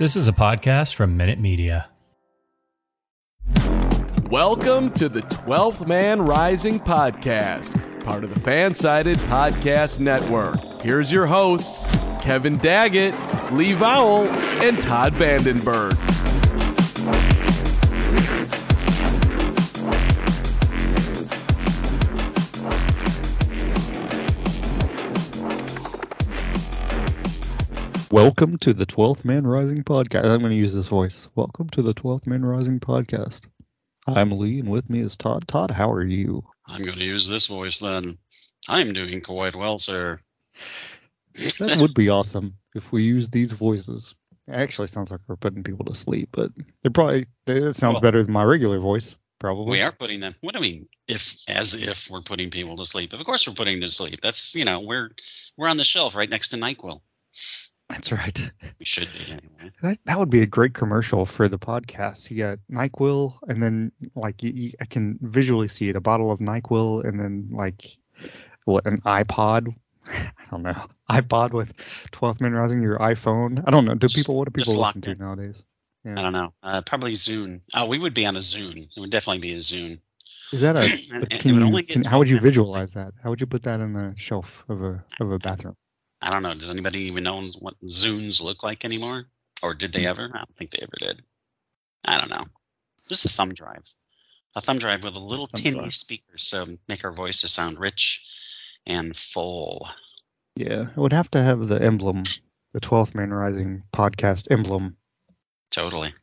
[0.00, 1.90] This is a podcast from Minute Media.
[4.30, 10.80] Welcome to the 12th Man Rising podcast, part of the Fansided Podcast Network.
[10.80, 11.84] Here's your hosts,
[12.22, 13.12] Kevin Daggett,
[13.52, 14.26] Lee Vowell,
[14.62, 16.29] and Todd Vandenberg.
[28.10, 30.24] Welcome to the 12th Man Rising podcast.
[30.24, 31.28] I'm going to use this voice.
[31.36, 33.46] Welcome to the 12th Man Rising podcast.
[34.06, 35.46] I'm Lee, and with me is Todd.
[35.46, 36.44] Todd, how are you?
[36.66, 38.18] I'm going to use this voice then.
[38.68, 40.18] I'm doing quite well, sir.
[41.60, 44.14] That would be awesome if we use these voices.
[44.48, 46.50] It actually sounds like we're putting people to sleep, but
[46.82, 49.70] they're probably it sounds Well- better than my regular voice, probably.
[49.70, 50.34] We are putting them.
[50.40, 50.88] What do I mean?
[51.06, 53.12] If as if we're putting people to sleep.
[53.12, 54.20] Of course we're putting them to sleep.
[54.20, 55.10] That's you know we're
[55.56, 57.00] we're on the shelf right next to Nyquil.
[57.90, 58.50] That's right.
[58.78, 59.72] We should be anyway.
[59.82, 62.30] That, that would be a great commercial for the podcast.
[62.30, 66.38] You got Nyquil, and then like you, you, I can visually see it—a bottle of
[66.40, 67.96] Nyquil, and then like
[68.64, 69.74] what an iPod.
[70.06, 71.76] I don't know iPod with
[72.12, 73.62] 12th Man Rising, your iPhone.
[73.66, 73.94] I don't know.
[73.94, 75.18] Do Just- people what do people listen to in.
[75.18, 75.62] nowadays?
[76.06, 76.54] I don't know.
[76.62, 77.60] Uh, probably Zune.
[77.74, 78.88] Oh, we would be on a Zune.
[78.96, 79.98] It would definitely be a Zune.
[80.52, 80.80] Is that a?
[81.12, 83.12] And- but and can you, can, how would you visualize that?
[83.22, 85.76] How would you put that on the shelf of a of a bathroom?
[86.22, 86.54] I don't know.
[86.54, 89.26] Does anybody even know what Zunes look like anymore?
[89.62, 90.00] Or did Hmm.
[90.00, 90.30] they ever?
[90.32, 91.22] I don't think they ever did.
[92.06, 92.46] I don't know.
[93.08, 93.82] Just a thumb drive.
[94.56, 95.92] A thumb drive with a little Thumb tinny drive.
[95.92, 98.24] speaker so make our voices sound rich
[98.86, 99.88] and full.
[100.56, 102.24] Yeah, it would have to have the emblem,
[102.72, 104.96] the 12th Man Rising podcast emblem.
[105.70, 106.14] Totally.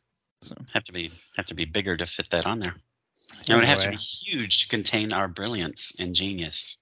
[0.42, 0.54] So.
[0.74, 2.74] Have to be have to be bigger to fit that on there.
[3.48, 6.78] It would have to be huge to contain our brilliance and genius.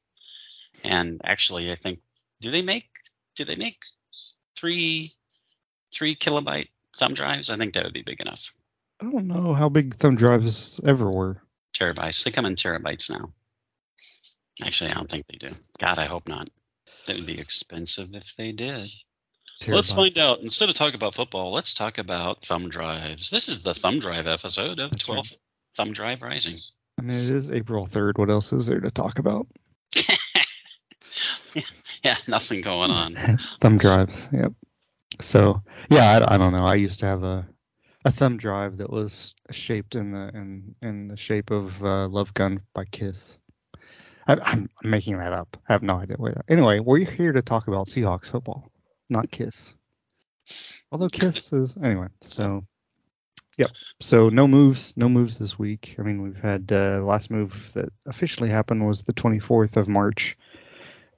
[0.84, 2.00] And actually, I think
[2.41, 2.88] do they make
[3.36, 3.78] do they make
[4.56, 5.14] three
[5.92, 7.50] three kilobyte thumb drives?
[7.50, 8.52] I think that would be big enough.
[9.00, 11.42] I don't know how big thumb drives ever were.
[11.78, 12.24] Terabytes.
[12.24, 13.32] They come in terabytes now.
[14.64, 15.54] Actually, I don't think they do.
[15.78, 16.48] God, I hope not.
[17.06, 18.91] That would be expensive if they did.
[19.66, 20.41] Let's find out.
[20.41, 23.30] Instead of talking about football, let's talk about thumb drives.
[23.30, 25.34] This is the thumb drive episode of That's 12th
[25.76, 26.56] Thumb Drive Rising.
[26.98, 28.18] I mean, it is April 3rd.
[28.18, 29.47] What else is there to talk about?
[32.05, 33.15] yeah, nothing going on.
[33.61, 34.29] thumb drives.
[34.33, 34.53] Yep.
[35.21, 36.65] So yeah, I, I don't know.
[36.65, 37.47] I used to have a
[38.05, 42.33] a thumb drive that was shaped in the in in the shape of uh, Love
[42.34, 43.37] Gun by Kiss.
[44.29, 45.57] I, I'm, I'm making that up.
[45.69, 46.43] I have no idea where.
[46.49, 48.71] Anyway, we're here to talk about Seahawks football,
[49.09, 49.75] not Kiss.
[50.93, 52.07] Although Kiss is anyway.
[52.23, 52.65] So
[53.57, 53.71] yep.
[54.01, 55.97] So no moves, no moves this week.
[55.99, 59.89] I mean, we've had uh, the last move that officially happened was the 24th of
[59.89, 60.37] March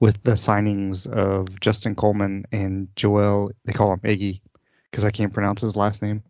[0.00, 3.50] with the signings of Justin Coleman and Joel.
[3.64, 4.40] They call him Iggy
[4.90, 6.22] because I can't pronounce his last name,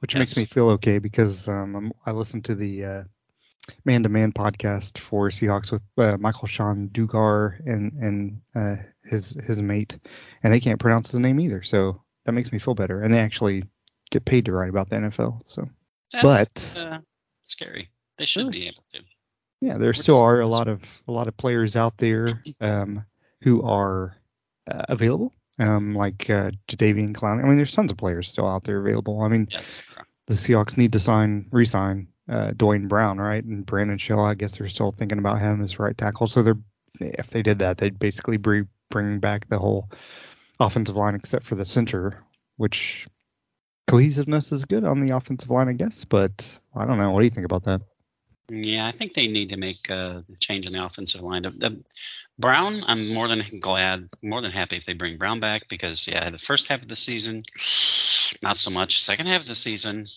[0.00, 3.02] which makes me feel okay because um, I'm, I listened to the uh,
[3.84, 9.30] Man to Man podcast for Seahawks with uh, Michael Shawn Dugar and and uh, his
[9.46, 9.98] his mate,
[10.42, 11.62] and they can't pronounce his name either.
[11.62, 13.64] So that makes me feel better, and they actually
[14.10, 15.42] get paid to write about the NFL.
[15.46, 15.68] So
[16.12, 16.98] That's, But- uh,
[17.44, 17.88] scary.
[18.18, 18.62] They should Yes.
[18.62, 19.00] be able to.
[19.60, 22.28] Yeah, there We're still just- are a lot of a lot of players out there
[22.60, 23.04] um,
[23.42, 24.16] who are
[24.70, 27.44] uh, available, um, like uh, Jadeveon Clowney.
[27.44, 29.20] I mean, there's tons of players still out there available.
[29.22, 29.82] I mean, Yes.
[30.26, 33.42] the Seahawks need to sign, re-sign uh, Duane Brown, right?
[33.44, 34.20] And Brandon Shell.
[34.20, 36.26] I guess they're still thinking about him as right tackle.
[36.26, 36.58] So they're
[37.00, 39.90] if they did that, they'd basically bring bring back the whole
[40.58, 42.24] offensive line except for the center,
[42.56, 43.06] which
[43.86, 46.04] cohesiveness is good on the offensive line, I guess.
[46.04, 47.10] But I don't know.
[47.10, 47.80] What do you think about that?
[48.50, 51.42] Yeah, I think they need to make a change in the offensive line.
[51.42, 51.82] The,
[52.38, 56.30] Brown, I'm more than glad, more than happy if they bring Brown back because yeah,
[56.30, 57.44] the first half of the season,
[58.42, 59.02] not so much.
[59.02, 60.08] Second half of the season,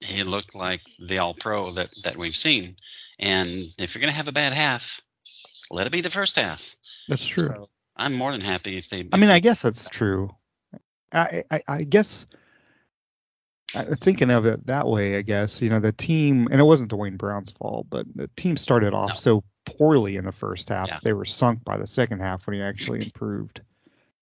[0.00, 2.76] he looked like the All Pro that that we've seen.
[3.18, 5.00] And if you're gonna have a bad half,
[5.70, 6.76] let it be the first half.
[7.08, 7.44] That's true.
[7.44, 9.08] So I'm more than happy if they.
[9.12, 10.34] I mean, I guess that's true.
[11.12, 12.26] I, I, I guess
[14.00, 17.16] thinking of it that way, I guess you know the team, and it wasn't Duane
[17.16, 19.14] Brown's fault, but the team started off no.
[19.14, 20.88] so poorly in the first half.
[20.88, 20.98] Yeah.
[21.02, 23.60] They were sunk by the second half when he actually improved.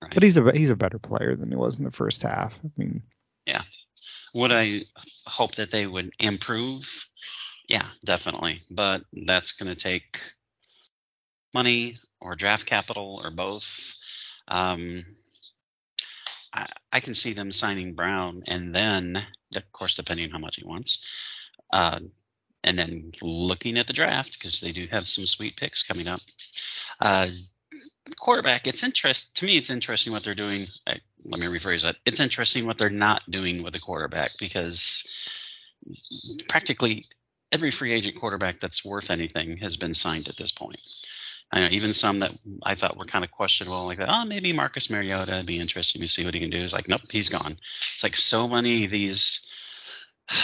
[0.02, 0.12] Right.
[0.14, 2.58] But he's a he's a better player than he was in the first half.
[2.64, 3.02] I mean,
[3.46, 3.62] yeah.
[4.34, 4.82] Would I
[5.26, 7.06] hope that they would improve?
[7.68, 8.62] Yeah, definitely.
[8.70, 10.20] But that's going to take
[11.52, 13.96] money or draft capital or both.
[14.48, 15.04] Um,
[16.52, 19.24] I, I, can see them signing Brown and then,
[19.54, 21.04] of course, depending on how much he wants,
[21.72, 22.00] uh,
[22.64, 26.20] and then looking at the draft because they do have some sweet picks coming up.
[27.00, 27.28] Uh,
[28.18, 29.56] quarterback, it's interest to me.
[29.56, 30.66] It's interesting what they're doing.
[30.86, 31.96] I, let me rephrase that.
[32.04, 35.06] It's interesting what they're not doing with the quarterback because
[36.48, 37.06] practically
[37.52, 40.80] every free agent quarterback that's worth anything has been signed at this point.
[41.52, 42.32] I know even some that
[42.62, 46.08] I thought were kind of questionable, like oh maybe Marcus Mariota would be interesting to
[46.08, 46.62] see what he can do.
[46.62, 47.58] It's like nope, he's gone.
[47.94, 49.46] It's like so many of these.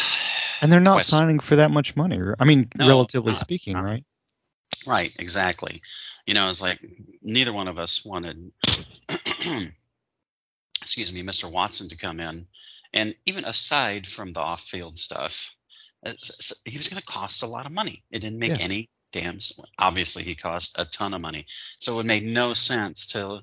[0.63, 2.19] And they're not signing for that much money.
[2.41, 3.85] I mean, no, relatively not, speaking, not.
[3.85, 4.05] right?
[4.87, 5.83] Right, exactly.
[6.27, 6.81] You know, it's like
[7.21, 8.53] neither one of us wanted,
[10.81, 11.53] excuse me, Mr.
[11.53, 12.47] Watson to come in,
[12.95, 15.55] and even aside from the off-field stuff,
[16.05, 16.13] uh,
[16.65, 18.03] he was going to cost a lot of money.
[18.11, 18.65] It didn't make yeah.
[18.65, 18.89] any
[19.79, 21.47] Obviously, he cost a ton of money,
[21.79, 23.41] so it would make no sense to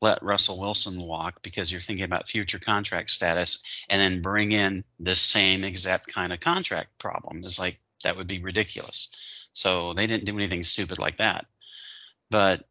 [0.00, 4.84] let Russell Wilson walk because you're thinking about future contract status and then bring in
[5.00, 7.42] the same exact kind of contract problem.
[7.44, 9.10] It's like that would be ridiculous.
[9.54, 11.46] So they didn't do anything stupid like that.
[12.30, 12.64] But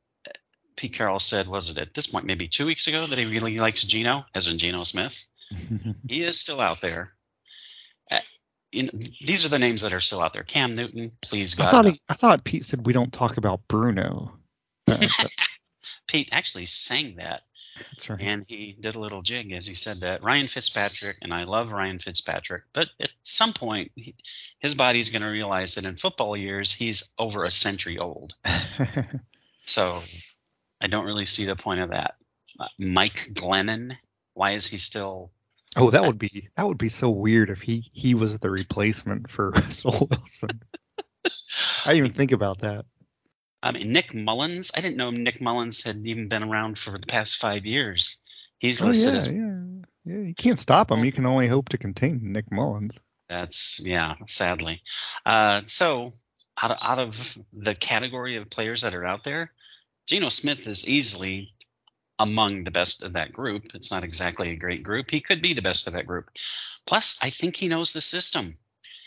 [0.76, 3.58] Pete Carroll said, was it at this point, maybe two weeks ago, that he really
[3.58, 5.28] likes Geno, as in Geno Smith?
[6.08, 7.14] he is still out there.
[8.74, 8.90] In,
[9.22, 10.44] these are the names that are still out there.
[10.44, 11.68] Cam Newton, please God.
[11.68, 14.34] I thought, he, I thought Pete said we don't talk about Bruno.
[16.08, 17.44] Pete actually sang that.
[17.78, 18.22] That's right.
[18.22, 20.24] And he did a little jig as he said that.
[20.24, 24.16] Ryan Fitzpatrick, and I love Ryan Fitzpatrick, but at some point, he,
[24.60, 28.34] his body's going to realize that in football years, he's over a century old.
[29.66, 30.02] so
[30.82, 32.16] I don't really see the point of that.
[32.60, 33.98] Uh, Mike Glennon,
[34.34, 35.32] why is he still?
[35.76, 39.30] Oh, that would be that would be so weird if he he was the replacement
[39.30, 40.62] for Russell Wilson.
[41.86, 42.86] I didn't even think about that.
[43.62, 44.72] I mean, Nick Mullens.
[44.76, 48.18] I didn't know Nick Mullens had even been around for the past five years.
[48.60, 49.28] He's oh, listed yeah, as.
[49.28, 49.56] Yeah,
[50.06, 50.28] yeah.
[50.28, 51.04] You can't stop him.
[51.04, 53.00] You can only hope to contain Nick Mullens.
[53.30, 54.82] That's yeah, sadly.
[55.26, 56.12] Uh, so
[56.62, 59.52] out of, out of the category of players that are out there,
[60.08, 61.53] Geno Smith is easily
[62.24, 63.76] among the best of that group.
[63.76, 65.12] It's not exactly a great group.
[65.12, 66.30] He could be the best of that group.
[66.86, 68.56] Plus, I think he knows the system.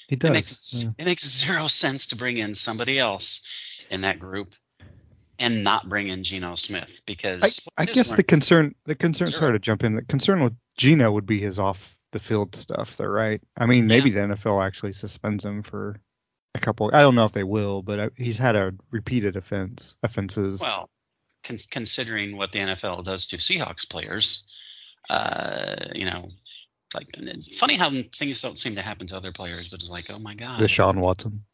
[0.08, 0.30] He does.
[0.30, 0.90] It makes, yeah.
[0.98, 3.42] it makes zero sense to bring in somebody else
[3.90, 4.54] in that group
[5.38, 9.52] and not bring in Geno Smith because I, I guess the concern the concern sorry
[9.52, 13.04] to jump in the concern with Geno would be his off the field stuff though
[13.04, 14.28] right I mean maybe yeah.
[14.28, 16.00] the NFL actually suspends him for
[16.54, 19.98] a couple I don't know if they will but uh, he's had a repeated offense
[20.02, 20.88] offenses well
[21.46, 24.52] con- considering what the NFL does to Seahawks players
[25.08, 26.28] uh you know
[26.94, 27.06] like
[27.56, 30.34] funny how things don't seem to happen to other players but it's like oh my
[30.34, 31.44] god Deshaun Watson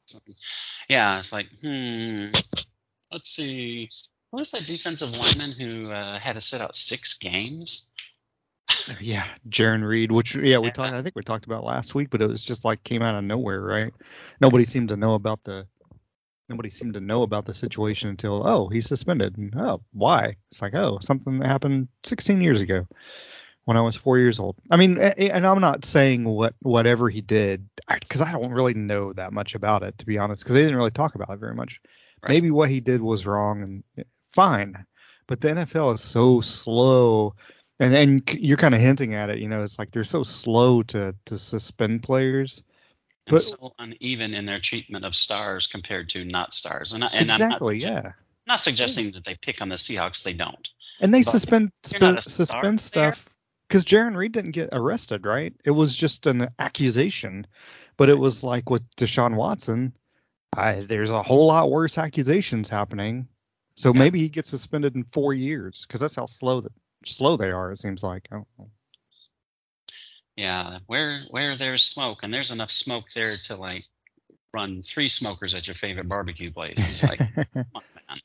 [0.89, 2.27] yeah, it's like, hmm,
[3.11, 3.91] let's see.
[4.31, 7.89] What was that defensive lineman who uh, had to sit out six games?
[9.01, 10.95] yeah, Jarran Reed, which yeah we talked.
[10.95, 13.25] I think we talked about last week, but it was just like came out of
[13.25, 13.93] nowhere, right?
[14.41, 15.67] Nobody seemed to know about the
[16.53, 20.37] nobody seemed to know about the situation until oh he's suspended and oh why?
[20.51, 22.87] It's like oh something that happened 16 years ago
[23.65, 24.57] when I was four years old.
[24.71, 29.13] I mean, and I'm not saying what whatever he did because I don't really know
[29.15, 31.55] that much about it to be honest, because they didn't really talk about it very
[31.55, 31.81] much.
[32.23, 32.31] Right.
[32.31, 34.85] Maybe what he did was wrong and eh, fine,
[35.27, 37.35] but the NFL is so slow,
[37.81, 39.39] and and you're kind of hinting at it.
[39.39, 42.63] You know, it's like they're so slow to to suspend players.
[43.27, 47.31] And but, so uneven in their treatment of stars compared to not stars, and, and
[47.31, 48.13] exactly, I'm not, yeah.
[48.47, 49.11] Not suggesting yeah.
[49.13, 50.69] that they pick on the Seahawks, they don't.
[51.01, 53.29] And they but suspend sp- suspend stuff
[53.69, 55.55] because Jarran Reed didn't get arrested, right?
[55.65, 57.47] It was just an accusation,
[57.97, 59.95] but it was like with Deshaun Watson,
[60.55, 63.29] I, there's a whole lot worse accusations happening.
[63.75, 64.01] So yeah.
[64.01, 66.73] maybe he gets suspended in four years because that's how slow that
[67.07, 67.73] slow they are.
[67.73, 68.29] It seems like.
[70.43, 73.85] Yeah, where where there's smoke, and there's enough smoke there to like
[74.53, 76.79] run three smokers at your favorite barbecue place.
[76.79, 77.21] It's like,
[77.55, 78.21] on, man.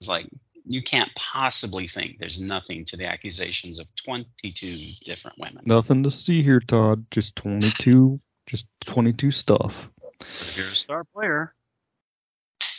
[0.00, 0.26] It's like
[0.66, 5.62] you can't possibly think there's nothing to the accusations of 22 different women.
[5.64, 7.06] Nothing to see here, Todd.
[7.12, 9.88] Just 22, just 22 stuff.
[10.00, 11.54] But if you're a star player,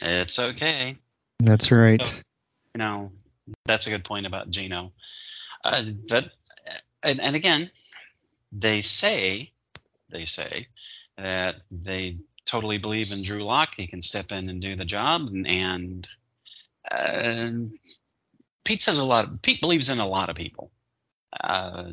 [0.01, 0.97] it's okay.
[1.39, 2.01] That's right.
[2.01, 2.17] So,
[2.75, 3.11] you know,
[3.65, 4.91] that's a good point about Geno.
[5.63, 6.33] Uh, but
[7.01, 7.69] and, and again,
[8.53, 9.51] they say
[10.10, 10.67] they say
[11.17, 13.74] that they totally believe in Drew Lock.
[13.75, 16.07] He can step in and do the job, and, and
[16.89, 17.50] uh,
[18.63, 19.25] Pete says a lot.
[19.25, 20.72] Of, Pete believes in a lot of people.
[21.41, 21.91] Uh,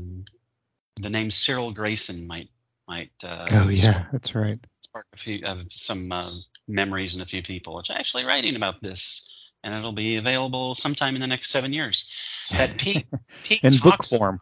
[1.01, 2.49] the name Cyril Grayson might
[2.87, 3.13] might.
[3.25, 4.59] Uh, oh yeah, that's right.
[4.83, 6.31] Spark a few uh, some uh,
[6.69, 7.77] memories in a few people.
[7.77, 12.11] Which actually writing about this, and it'll be available sometime in the next seven years.
[12.51, 13.07] That Pete
[13.45, 14.41] Pete in book form.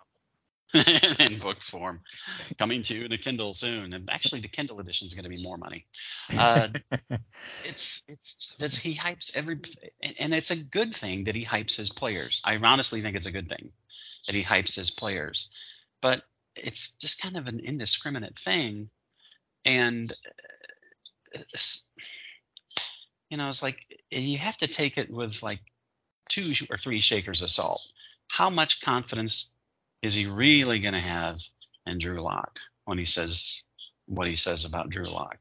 [1.18, 2.00] in book form,
[2.58, 3.92] coming to you in a Kindle soon.
[3.94, 5.86] And actually, the Kindle edition is going to be more money.
[6.36, 6.68] Uh,
[7.64, 9.60] it's it's that's he hypes every,
[10.02, 12.42] and, and it's a good thing that he hypes his players.
[12.44, 13.70] I honestly think it's a good thing
[14.26, 15.50] that he hypes his players,
[16.02, 16.22] but
[16.54, 18.90] it's just kind of an indiscriminate thing,
[19.64, 20.12] and
[21.34, 21.40] uh,
[23.30, 25.60] you know, it's like you have to take it with like
[26.28, 27.80] two or three shakers of salt.
[28.30, 29.50] How much confidence
[30.02, 31.40] is he really going to have
[31.86, 33.64] in Drew Lock when he says
[34.06, 35.38] what he says about Drew Lock?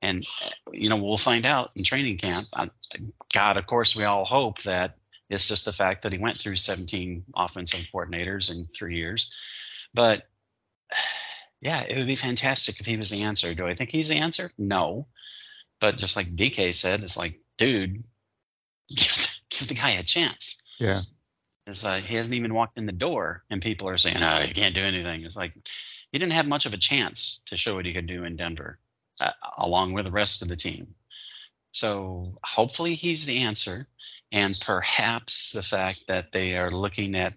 [0.00, 0.26] And
[0.72, 2.46] you know, we'll find out in training camp.
[3.32, 4.96] God, of course, we all hope that
[5.28, 9.30] it's just the fact that he went through 17 offensive coordinators in three years.
[9.92, 10.26] But
[11.60, 13.54] yeah, it would be fantastic if he was the answer.
[13.54, 14.50] Do I think he's the answer?
[14.56, 15.06] No.
[15.80, 18.04] But just like DK said, it's like, dude,
[18.88, 20.62] give, give the guy a chance.
[20.78, 21.02] Yeah.
[21.68, 24.54] It's like he hasn't even walked in the door, and people are saying, "Oh, he
[24.54, 25.52] can't do anything." It's like
[26.10, 28.78] he didn't have much of a chance to show what he could do in Denver,
[29.20, 30.94] uh, along with the rest of the team.
[31.72, 33.86] So hopefully he's the answer,
[34.32, 37.34] and perhaps the fact that they are looking at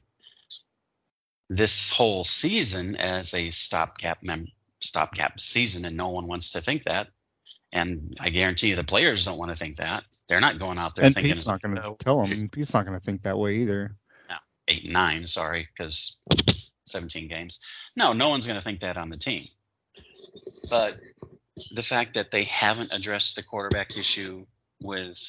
[1.50, 6.84] this whole season as a stopgap mem- stopgap season, and no one wants to think
[6.84, 7.10] that.
[7.74, 10.06] And I guarantee you, the players don't want to think that.
[10.30, 12.48] They're not going out there And thinking Pete's not going to tell them.
[12.48, 13.98] Pete's not going to think that way either.
[14.72, 16.20] Eight and nine, sorry, because
[16.86, 17.60] 17 games.
[17.96, 19.48] No, no one's going to think that on the team.
[20.70, 20.98] But
[21.72, 24.46] the fact that they haven't addressed the quarterback issue
[24.82, 25.20] with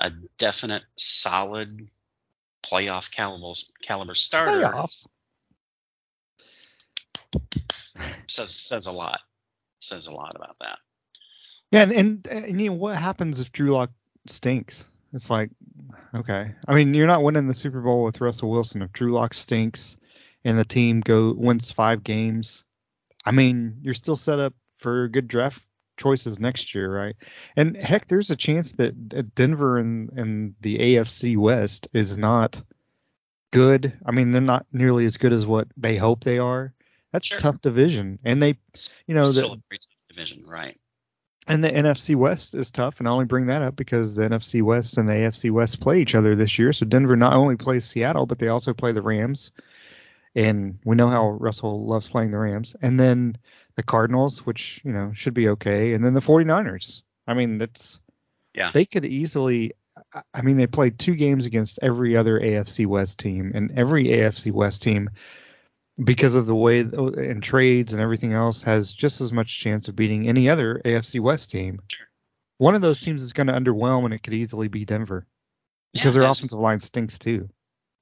[0.00, 1.88] a definite, solid
[2.64, 5.06] playoff caliber, caliber starter Playoffs.
[8.28, 9.20] says says a lot.
[9.80, 10.78] Says a lot about that.
[11.70, 13.90] Yeah, and, and and you know what happens if Drew Lock
[14.26, 14.88] stinks?
[15.12, 15.50] It's like,
[16.14, 16.54] okay.
[16.66, 19.96] I mean, you're not winning the Super Bowl with Russell Wilson if Drew Lock stinks
[20.44, 22.64] and the team go wins five games.
[23.24, 25.62] I mean, you're still set up for good draft
[25.96, 27.14] choices next year, right?
[27.56, 32.62] And heck, there's a chance that Denver and and the AFC West is not
[33.52, 33.96] good.
[34.04, 36.72] I mean, they're not nearly as good as what they hope they are.
[37.12, 37.36] That's Sure.
[37.36, 38.58] a tough division, and they,
[39.06, 40.80] you know, the, a great division, right?
[41.48, 44.62] And the NFC West is tough, and I only bring that up because the NFC
[44.62, 46.72] West and the AFC West play each other this year.
[46.72, 49.50] So Denver not only plays Seattle, but they also play the Rams,
[50.34, 52.76] and we know how Russell loves playing the Rams.
[52.80, 53.36] And then
[53.74, 57.02] the Cardinals, which you know should be okay, and then the 49ers.
[57.26, 58.00] I mean, that's
[58.54, 58.70] Yeah.
[58.72, 59.72] they could easily.
[60.14, 64.08] I- I mean, they played two games against every other AFC West team, and every
[64.08, 65.10] AFC West team,
[66.02, 69.96] because of the way and trades and everything else, has just as much chance of
[69.96, 71.80] beating any other AFC West team.
[71.88, 72.06] Sure.
[72.58, 75.26] One of those teams is going to underwhelm, and it could easily be Denver
[75.92, 77.48] because Yeah, their offensive line stinks too.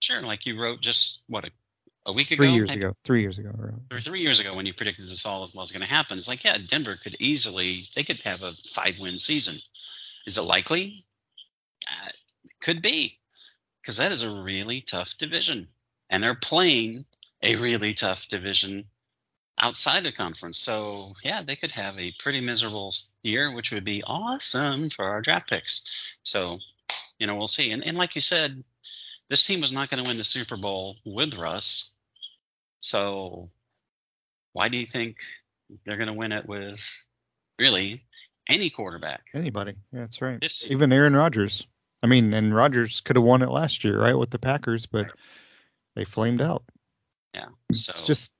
[0.02, 1.50] Sure, like you wrote just what a,
[2.06, 2.80] a week ago, Three years maybe?
[2.82, 3.50] ago, three years ago.
[3.50, 5.86] or- or three years ago when you predicted this all as well was going to
[5.86, 6.16] happen.
[6.18, 9.58] It's like, yeah, Denver could easily, they could have a five win season.
[10.26, 11.04] Is it likely?
[11.88, 12.10] Uh,
[12.60, 13.18] could be,
[13.82, 15.68] because that is a really tough division.
[16.10, 17.04] And they're playing
[17.42, 18.84] a really tough division
[19.58, 20.58] outside the conference.
[20.58, 22.92] So, yeah, they could have a pretty miserable
[23.22, 25.84] year, which would be awesome for our draft picks.
[26.22, 26.58] So,
[27.18, 27.70] you know, we'll see.
[27.70, 28.62] And, and like you said,
[29.28, 31.92] this team was not going to win the Super Bowl with Russ.
[32.80, 33.50] So
[34.52, 35.18] why do you think
[35.84, 36.80] they're going to win it with
[37.58, 38.02] really
[38.48, 39.26] any quarterback?
[39.34, 39.74] Anybody?
[39.92, 40.40] Yeah, that's right.
[40.40, 41.66] This Even Aaron Rodgers.
[42.02, 45.06] I mean, and Rodgers could have won it last year, right, with the Packers, but
[45.94, 46.64] they flamed out.
[47.34, 47.46] Yeah.
[47.72, 48.32] So It's just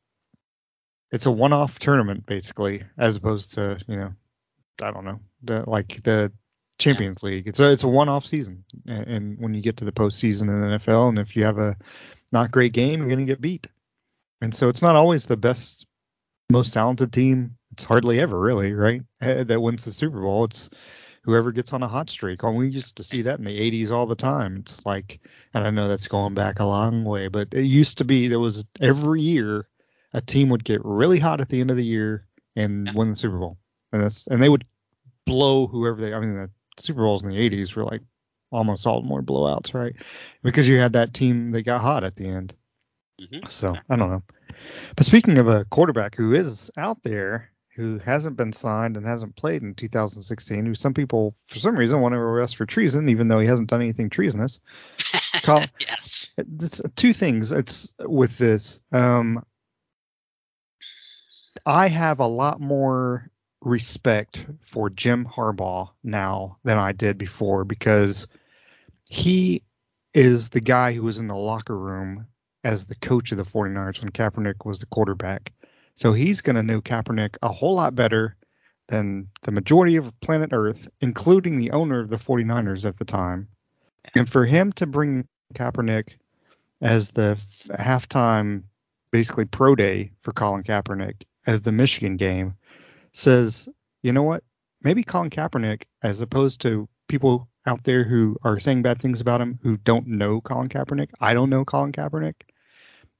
[1.13, 4.13] it's a one-off tournament basically, as opposed to you know,
[4.83, 6.33] I don't know, the, like the
[6.79, 7.47] Champions League.
[7.49, 10.61] It's a it's a one-off season, and, and when you get to the postseason in
[10.61, 11.77] the NFL, and if you have a
[12.33, 13.67] not great game, you're gonna get beat.
[14.41, 15.87] And so it's not always the best
[16.51, 17.57] most talented team.
[17.73, 19.03] It's hardly ever really, right?
[19.21, 20.45] eh, That wins the Super Bowl.
[20.45, 20.71] It's
[21.23, 22.43] whoever gets on a hot streak.
[22.43, 24.57] And we used to see that in the 80s all the time.
[24.57, 25.21] It's like,
[25.55, 28.41] and I know that's going back a long way, but it used to be there
[28.41, 29.69] was every year
[30.13, 32.93] a team would get really hot at the end of the year and Yeah.
[32.95, 33.59] win the Super Bowl.
[33.93, 34.65] And that's and they would
[35.27, 36.15] blow whoever they.
[36.15, 38.03] I mean, the Super Bowls in the 80s were like
[38.51, 39.95] almost all more blowouts, right?
[40.43, 42.55] Because you had that team that got hot at the end.
[43.21, 43.49] Mhm.
[43.51, 44.23] So I don't know.
[44.97, 49.37] But speaking of a quarterback who is out there, who hasn't been signed and hasn't
[49.37, 53.29] played in 2016, who some people for some reason want to arrest for treason, even
[53.29, 54.61] though he hasn't done anything treasonous.
[55.43, 56.35] Col- yes.
[56.39, 57.53] it's two things.
[57.53, 58.81] It's with this.
[58.93, 59.45] Um,
[61.65, 68.27] I have a lot more respect for Jim Harbaugh now than I did before because
[69.05, 69.63] he
[70.15, 72.27] is the guy who was in the locker room
[72.65, 75.53] as the coach of the 49ers when Kaepernick was the quarterback.
[76.01, 78.35] So he's going to know Kaepernick a whole lot better
[78.89, 83.49] than the majority of planet Earth, including the owner of the 49ers at the time.
[84.15, 86.13] And for him to bring Kaepernick
[86.81, 88.63] as the f- halftime,
[89.11, 92.55] basically pro day for Colin Kaepernick as the Michigan game
[93.13, 93.69] says,
[94.03, 94.43] you know what?
[94.83, 99.43] Maybe Colin Kaepernick, as opposed to people out there who are saying bad things about
[99.43, 101.11] him who don't know Colin Kaepernick.
[101.21, 102.37] I don't know Colin Kaepernick.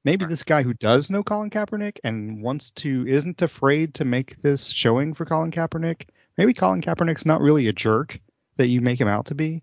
[0.03, 4.41] Maybe this guy who does know Colin Kaepernick and wants to isn't afraid to make
[4.41, 6.07] this showing for Colin Kaepernick.
[6.37, 8.19] Maybe Colin Kaepernick's not really a jerk
[8.57, 9.61] that you make him out to be.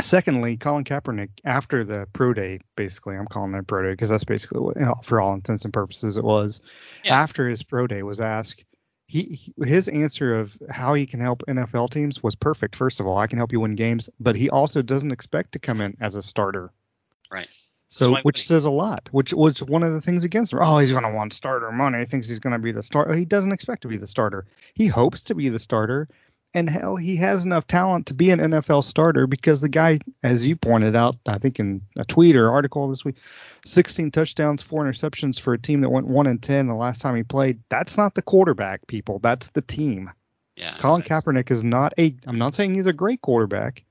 [0.00, 4.24] Secondly, Colin Kaepernick after the pro day, basically, I'm calling it pro day because that's
[4.24, 6.60] basically what, you know, for all intents and purposes, it was.
[7.04, 7.20] Yeah.
[7.20, 8.64] After his pro day was asked,
[9.06, 9.22] he
[9.56, 12.74] he- his answer of how he can help NFL teams was perfect.
[12.74, 15.58] First of all, I can help you win games, but he also doesn't expect to
[15.58, 16.72] come in as a starter.
[17.30, 17.48] Right.
[17.92, 19.10] So, which says a lot.
[19.12, 20.60] Which was one of the things against him.
[20.62, 21.98] Oh, he's going to want starter money.
[21.98, 23.14] He thinks he's going to be the starter.
[23.14, 24.46] He doesn't expect to be the starter.
[24.72, 26.08] He hopes to be the starter,
[26.54, 30.46] and hell, he has enough talent to be an NFL starter because the guy, as
[30.46, 33.16] you pointed out, I think in a tweet or article this week,
[33.66, 37.14] 16 touchdowns, four interceptions for a team that went one and 10 the last time
[37.14, 37.60] he played.
[37.68, 39.18] That's not the quarterback, people.
[39.18, 40.10] That's the team.
[40.56, 40.78] Yeah.
[40.78, 41.34] Colin exactly.
[41.34, 42.16] Kaepernick is not a.
[42.26, 43.84] I'm not saying he's a great quarterback.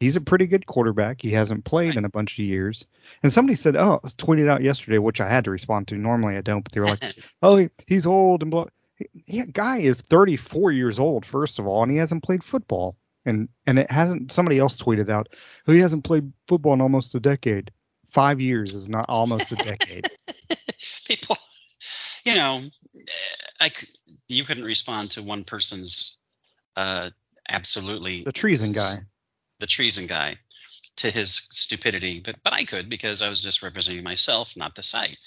[0.00, 1.20] He's a pretty good quarterback.
[1.22, 1.98] He hasn't played Right.
[1.98, 2.86] in a bunch of years.
[3.22, 5.94] And somebody said, "Oh, it was tweeted out yesterday," which I had to respond to.
[5.96, 7.02] Normally I don't, but they were like,
[7.42, 8.66] "Oh, he- he's old and blah."
[9.26, 12.96] He, guy is 34 years old, first of all, and he hasn't played football.
[13.24, 14.32] And and it hasn't.
[14.32, 15.28] Somebody else tweeted out,
[15.66, 17.70] "Oh, he hasn't played football in almost a decade.
[18.10, 20.08] Five years is not almost a decade."
[21.06, 21.36] people
[22.24, 22.62] you know
[23.60, 23.86] i c-
[24.28, 26.18] you couldn't respond to one person's
[26.76, 27.10] uh
[27.48, 28.94] absolutely the treason guy.
[29.60, 30.38] The treason guy
[30.96, 34.82] to his stupidity but but i could because i was just representing myself not the
[34.82, 35.18] site.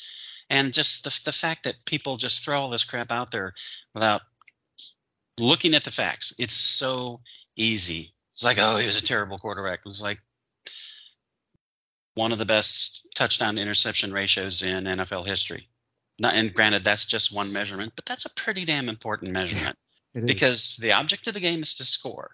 [0.50, 3.54] And just the, the fact that people just throw all this crap out there
[3.94, 4.22] without
[5.40, 6.34] looking at the facts.
[6.40, 7.22] It's so
[7.56, 8.14] easy.
[8.34, 9.80] It's like oh he was a terrible quarterback.
[9.80, 10.20] It was like
[12.16, 15.68] one of the best touchdown to interception ratios in nfl history.
[16.18, 19.78] Not, and granted that's just one measurement but that's a pretty damn important measurement.
[20.26, 22.32] Because the object of the game is to score.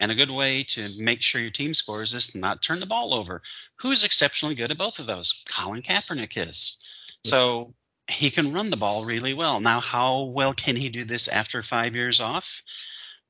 [0.00, 2.86] And a good way to make sure your team scores is to not turn the
[2.86, 3.42] ball over.
[3.76, 5.42] Who's exceptionally good at both of those?
[5.48, 6.78] Colin Kaepernick is.
[7.24, 7.74] So
[8.08, 9.60] he can run the ball really well.
[9.60, 12.62] Now, how well can he do this after five years off?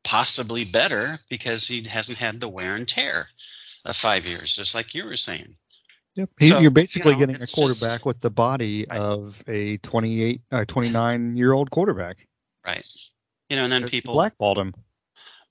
[0.02, 3.28] Possibly better because he hasn't had the wear and tear
[3.84, 5.56] of five years, just like you were saying.
[6.14, 6.30] Yep.
[6.38, 8.98] He, So, you're basically you know, getting a quarterback just- with the body Right.
[8.98, 12.26] of a 28, uh, 29 year old quarterback.
[12.64, 12.86] Right.
[13.50, 14.74] You know, and then he people blackballed him.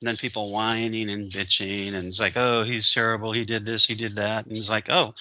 [0.04, 3.32] And then people whining and bitching and it's like oh he's terrible.
[3.32, 3.86] He did this.
[3.86, 4.46] He did that.
[4.46, 5.16] And it's like oh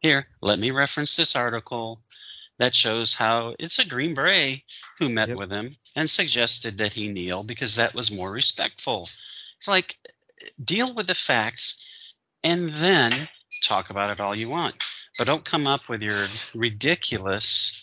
[0.00, 2.00] here let me reference this article
[2.58, 4.62] that shows how it's a green beret
[4.98, 5.36] who met Yep.
[5.36, 9.06] with him and suggested that he kneel because that was more respectful.
[9.58, 9.98] It's like
[10.64, 11.86] deal with the facts
[12.42, 13.28] and then
[13.62, 14.82] talk about it all you want.
[15.18, 17.81] But don't come up with your ridiculous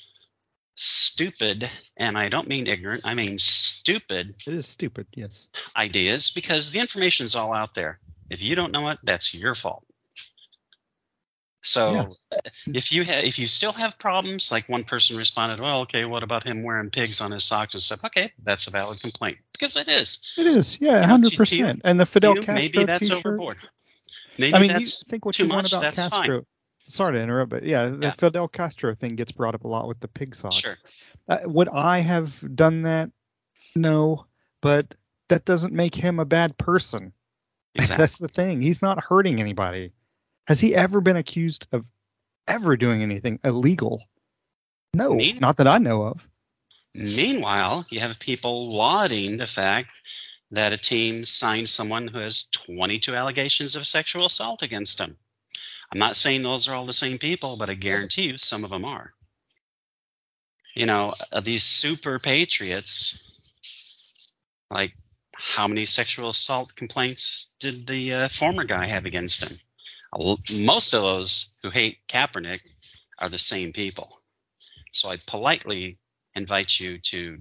[0.81, 5.07] stupid and i don't mean ignorant i mean stupid It is stupid.
[5.13, 5.47] Yes.
[5.75, 7.99] ideas because the information is all out there.
[8.29, 9.83] If you don't know it, that's your fault.
[11.61, 12.19] So Yes.
[12.31, 12.37] uh,
[12.67, 16.23] if you ha- if you still have problems, like one person responded, well, okay, what
[16.23, 18.05] about him wearing pigs on his socks and stuff?
[18.05, 20.35] Okay, that's a valid complaint because it is.
[20.37, 20.79] It is.
[20.79, 21.81] Yeah, hundred percent.
[21.83, 23.25] And the Fidel You, Castro maybe that's t-shirt.
[23.25, 23.57] overboard.
[24.37, 26.45] Maybe I mean, you think what too you want about that's fine.
[26.89, 28.11] Sorry to interrupt, but yeah, the Yeah.
[28.17, 30.55] Fidel Castro thing gets brought up a lot with the pig socks.
[30.57, 30.75] sure.
[31.27, 33.11] Uh, would I have done that?
[33.75, 34.25] No,
[34.61, 34.95] but
[35.29, 37.13] that doesn't make him a bad person.
[37.75, 38.01] Exactly.
[38.01, 38.61] That's the thing.
[38.63, 39.93] He's not hurting anybody.
[40.47, 41.85] Has he ever been accused of
[42.47, 44.01] ever doing anything illegal?
[44.95, 45.39] No, Neither.
[45.39, 46.19] not that I know of.
[46.95, 49.91] Meanwhile, you have people lauding the fact
[50.51, 55.15] that a team signed someone who has 22 allegations of sexual assault against them.
[55.91, 58.69] I'm not saying those are all the same people, but I guarantee you some of
[58.69, 59.13] them are.
[60.75, 63.33] You know, uh, these super patriots,
[64.69, 64.93] like
[65.35, 69.57] how many sexual assault complaints did the uh, former guy have against him?
[70.51, 72.61] Most of those who hate Kaepernick
[73.17, 74.21] are the same people.
[74.91, 75.97] So I politely
[76.35, 77.39] invite you to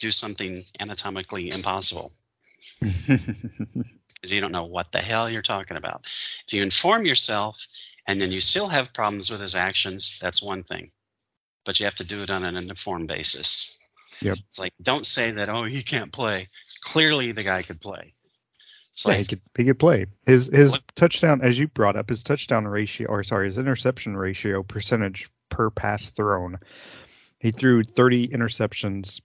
[0.00, 2.12] do something anatomically impossible
[4.20, 6.02] because you don't know what the hell you're talking about.
[6.46, 7.66] If you inform yourself
[8.06, 10.90] and then you still have problems with his actions, that's one thing.
[11.64, 13.78] But you have to do it on an informed basis.
[14.22, 14.38] Yep.
[14.50, 16.48] It's like don't say that oh he can't play.
[16.82, 18.14] Clearly the guy could play.
[18.94, 20.06] It's yeah, like, he could he could play.
[20.26, 20.82] His his what?
[20.96, 25.70] touchdown as you brought up his touchdown ratio or sorry his interception ratio percentage per
[25.70, 26.58] pass thrown.
[27.38, 29.20] He threw 30 interceptions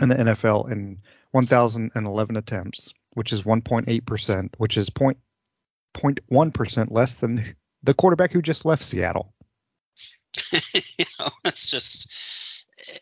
[0.00, 7.94] in the NFL in 1,011 attempts, which is 1.8%, which is 0.1% less than the
[7.94, 9.32] quarterback who just left Seattle.
[10.52, 12.12] you know, it's just
[12.88, 12.98] eh,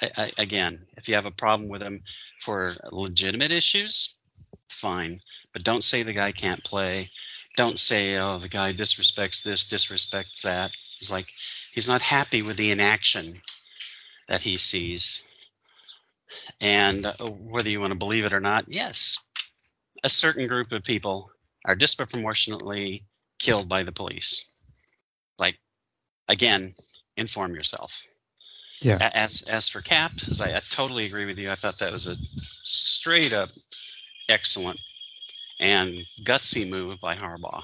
[0.00, 2.02] I, I, again, if you have a problem with him
[2.40, 4.16] for legitimate issues,
[4.68, 5.20] fine,
[5.52, 7.10] but don't say the guy can't play.
[7.56, 10.72] Don't say, oh, the guy disrespects this, disrespects that.
[10.98, 11.26] He's like,
[11.72, 13.40] he's not happy with the inaction
[14.28, 15.22] that he sees.
[16.60, 19.18] And uh, whether you want to believe it or not, yes,
[20.02, 21.30] a certain group of people
[21.64, 23.04] are disproportionately
[23.38, 24.64] killed by the police.
[25.38, 25.58] Like,
[26.28, 26.72] again,
[27.16, 28.02] inform yourself.
[28.80, 28.98] Yeah.
[29.14, 31.50] As as for Cap, as I, I totally agree with you.
[31.50, 33.48] I thought that was a straight up
[34.28, 34.78] excellent
[35.58, 37.62] and gutsy move by Harbaugh.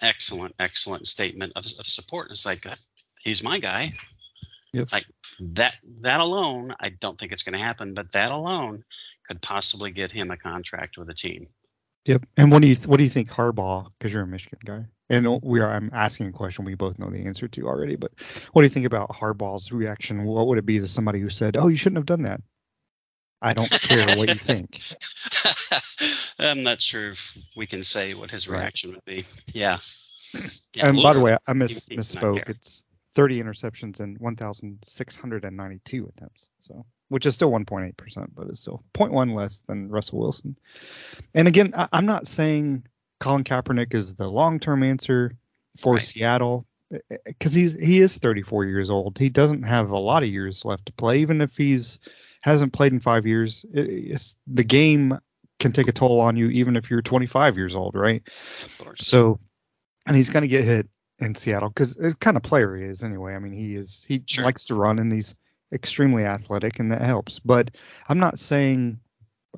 [0.00, 2.30] Excellent, excellent statement of, of support.
[2.30, 2.64] It's like
[3.22, 3.92] he's my guy.
[4.72, 4.92] Yep.
[4.92, 5.06] Like
[5.40, 8.84] that that alone, I don't think it's going to happen, but that alone
[9.26, 11.48] could possibly get him a contract with a team.
[12.06, 12.26] Yep.
[12.36, 13.88] And what do you what do you think Harbaugh?
[13.98, 15.70] Because you're a Michigan guy, and we are.
[15.70, 17.96] I'm asking a question we both know the answer to already.
[17.96, 18.12] But
[18.52, 20.24] what do you think about Harbaugh's reaction?
[20.24, 22.40] What would it be to somebody who said, "Oh, you shouldn't have done that"?
[23.40, 24.80] I don't care what you think.
[26.38, 28.96] I'm not sure if we can say what his reaction right.
[28.96, 29.24] would be.
[29.52, 29.78] Yeah.
[30.74, 32.48] yeah and by the way, I miss, misspoke.
[32.48, 32.82] It's
[33.14, 36.48] 30 interceptions and 1,692 attempts.
[36.60, 40.56] So which is still 1.8%, but it's still 0.1 less than Russell Wilson.
[41.34, 42.86] And again, I, am not saying
[43.20, 45.36] Colin Kaepernick is the long-term answer
[45.76, 46.02] for right.
[46.02, 49.18] Seattle eh, eh, because he's he is 34 years old.
[49.18, 51.98] He doesn't have a lot of years left to play, even if he's
[52.40, 53.66] hasn't played in five years.
[53.74, 55.18] the game
[55.60, 58.22] can take a toll on you, even if you're 25 years old, right?
[58.96, 59.38] So,
[60.06, 60.88] and he's going to get hit
[61.22, 63.34] in Seattle because the kind of player he is anyway.
[63.34, 64.44] I mean, he is he sure.
[64.44, 65.34] likes to run and he's
[65.72, 67.38] extremely athletic, and that helps.
[67.38, 67.70] But
[68.08, 69.00] I'm not saying,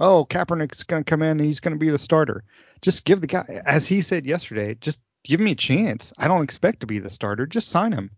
[0.01, 2.45] oh, Kaepernick's going to come in and he's going to be the starter.
[2.83, 6.13] Just give the guy, as he said yesterday, just give me a chance.
[6.19, 7.47] I don't expect to be the starter.
[7.47, 8.11] Just sign him.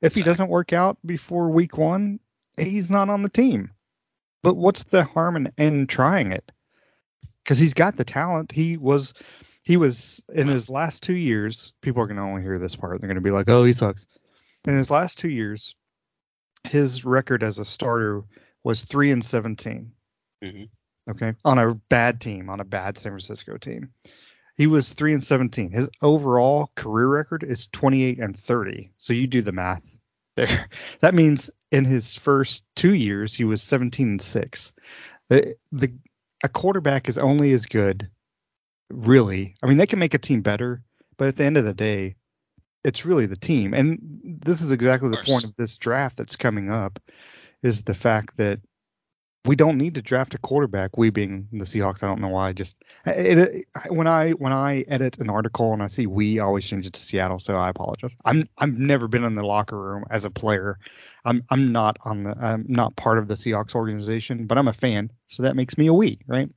[0.00, 2.20] If he doesn't work out before week one,
[2.56, 3.70] he's not on the team.
[4.42, 6.50] But what's the harm in, in trying it?
[7.42, 8.52] Because he's got the talent.
[8.52, 9.14] He was
[9.62, 11.72] he was in his last two years.
[11.80, 13.00] People are going to only hear this part.
[13.00, 14.06] They're going to be like, "Oh, he sucks."
[14.66, 15.74] In his last two years,
[16.64, 18.22] his record as a starter
[18.64, 19.92] was three and 17.
[20.44, 21.10] Mm-hmm.
[21.10, 23.92] Okay, on a bad team, on a bad San Francisco team,
[24.56, 25.70] he was three and 17.
[25.70, 28.92] His overall career record is 28 and 30.
[28.98, 29.82] So you do the math
[30.36, 30.68] there.
[31.00, 34.72] That means in his first two years he was 17 and six.
[35.28, 35.92] The the
[36.44, 38.10] a quarterback is only as good,
[38.92, 39.56] really.
[39.62, 40.82] I mean, they can make a team better,
[41.16, 42.16] but at the end of the day,
[42.84, 43.74] it's really the team.
[43.74, 46.98] And this is exactly the point of this draft that's coming up
[47.62, 48.60] is the fact that
[49.44, 50.96] we don't need to draft a quarterback.
[50.96, 52.50] We being the Seahawks, I don't know why.
[52.50, 56.38] I just it, it, when I when I edit an article and I see we,
[56.38, 57.40] I always change it to Seattle.
[57.40, 58.14] So I apologize.
[58.24, 60.78] I'm I've never been in the locker room as a player.
[61.24, 64.72] I'm I'm not on the I'm not part of the Seahawks organization, but I'm a
[64.72, 66.48] fan, so that makes me a we, right?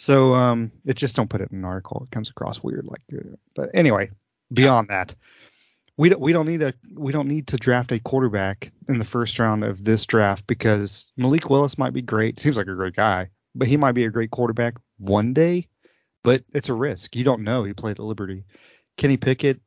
[0.00, 2.04] So um, it just don't put it in an article.
[2.04, 3.02] It comes across weird, like.
[3.54, 4.10] But anyway,
[4.50, 5.14] beyond that,
[5.98, 9.04] we don't we don't need a we don't need to draft a quarterback in the
[9.04, 12.40] first round of this draft because Malik Willis might be great.
[12.40, 15.68] Seems like a great guy, but he might be a great quarterback one day.
[16.24, 17.14] But it's a risk.
[17.14, 17.64] You don't know.
[17.64, 18.44] He played at Liberty.
[18.96, 19.60] Kenny Pickett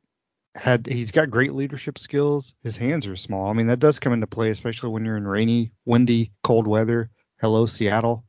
[0.56, 2.54] had he's got great leadership skills.
[2.64, 3.50] His hands are small.
[3.50, 7.10] I mean that does come into play, especially when you're in rainy, windy, cold weather.
[7.40, 8.24] Hello Seattle.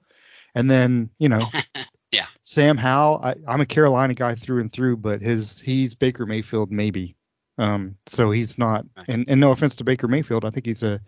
[0.53, 1.41] And then you know,
[2.11, 3.21] yeah, Sam Howell.
[3.23, 7.15] I, I'm a Carolina guy through and through, but his he's Baker Mayfield maybe
[7.57, 10.99] um, so he's not, and, and no offense to Baker Mayfield, I think he's a,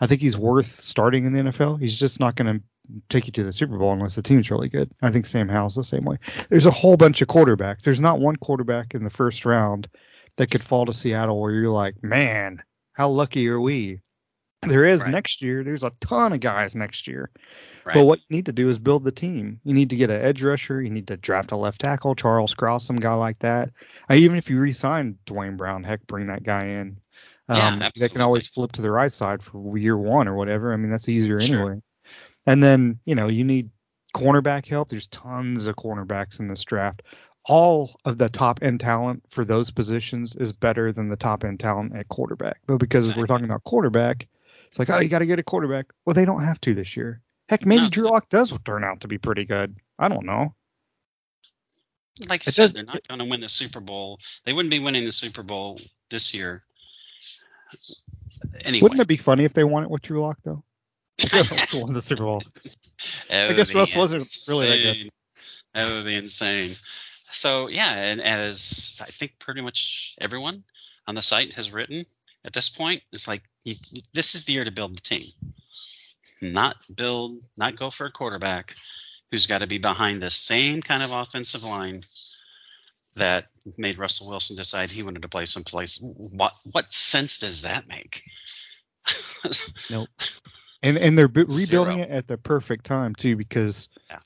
[0.00, 1.80] I think he's worth starting in the NFL.
[1.80, 2.64] He's just not going to
[3.08, 4.92] take you to the Super Bowl unless the team's really good.
[5.02, 6.18] I think Sam Howell's the same way.
[6.48, 7.82] There's a whole bunch of quarterbacks.
[7.82, 9.88] There's not one quarterback in the first round
[10.36, 14.00] that could fall to Seattle where you're like, man, how lucky are we?
[14.66, 15.10] There is Right.
[15.10, 15.62] next year.
[15.62, 17.30] There's a ton of guys next year.
[17.84, 17.94] Right.
[17.94, 19.60] But what you need to do is build the team.
[19.64, 20.82] You need to get an edge rusher.
[20.82, 23.70] You need to draft a left tackle, Charles Cross, some guy like that.
[24.10, 26.98] Uh, even if you re-sign Duane Brown, heck, bring that guy in.
[27.48, 30.72] Yeah, Um, they can always flip to the right side for year one or whatever.
[30.72, 31.56] I mean, that's easier Sure.
[31.60, 31.82] anyway.
[32.46, 33.70] And then you know you need
[34.14, 34.88] cornerback help.
[34.88, 37.02] There's tons of cornerbacks in this draft.
[37.44, 41.60] All of the top end talent for those positions is better than the top end
[41.60, 42.58] talent at quarterback.
[42.66, 44.26] But because we're talking about quarterback,
[44.68, 45.86] it's like, oh, you got to get a quarterback.
[46.06, 47.20] Well, they don't have to this year.
[47.48, 47.88] Heck, maybe No.
[47.90, 49.76] Drew Lock does turn out to be pretty good.
[49.98, 50.54] I don't know.
[52.28, 54.20] like you It said, does- they're not going to win the Super Bowl.
[54.44, 56.62] They wouldn't be winning the Super Bowl this year.
[58.64, 60.62] Anyway, Wouldn't it be funny if they won it with Drew Lock though?
[61.74, 62.42] won the Super Bowl.
[63.30, 65.10] I guess would be Russ wasn't really that good.
[65.74, 66.74] That would be insane.
[67.30, 70.64] So yeah, and as I think pretty much everyone
[71.06, 72.06] on the site has written
[72.44, 73.74] at this point, it's like you,
[74.14, 75.32] this is the year to build the team,
[76.40, 78.74] not build, not go for a quarterback
[79.30, 82.00] who's got to be behind the same kind of offensive line
[83.16, 83.46] that
[83.76, 85.98] made Russell Wilson decide he wanted to play someplace.
[86.02, 88.22] What what sense does that make?
[89.90, 90.08] Nope.
[90.82, 91.84] And and they're bu- Zero.
[91.84, 94.18] rebuilding it at the perfect time too because Yeah.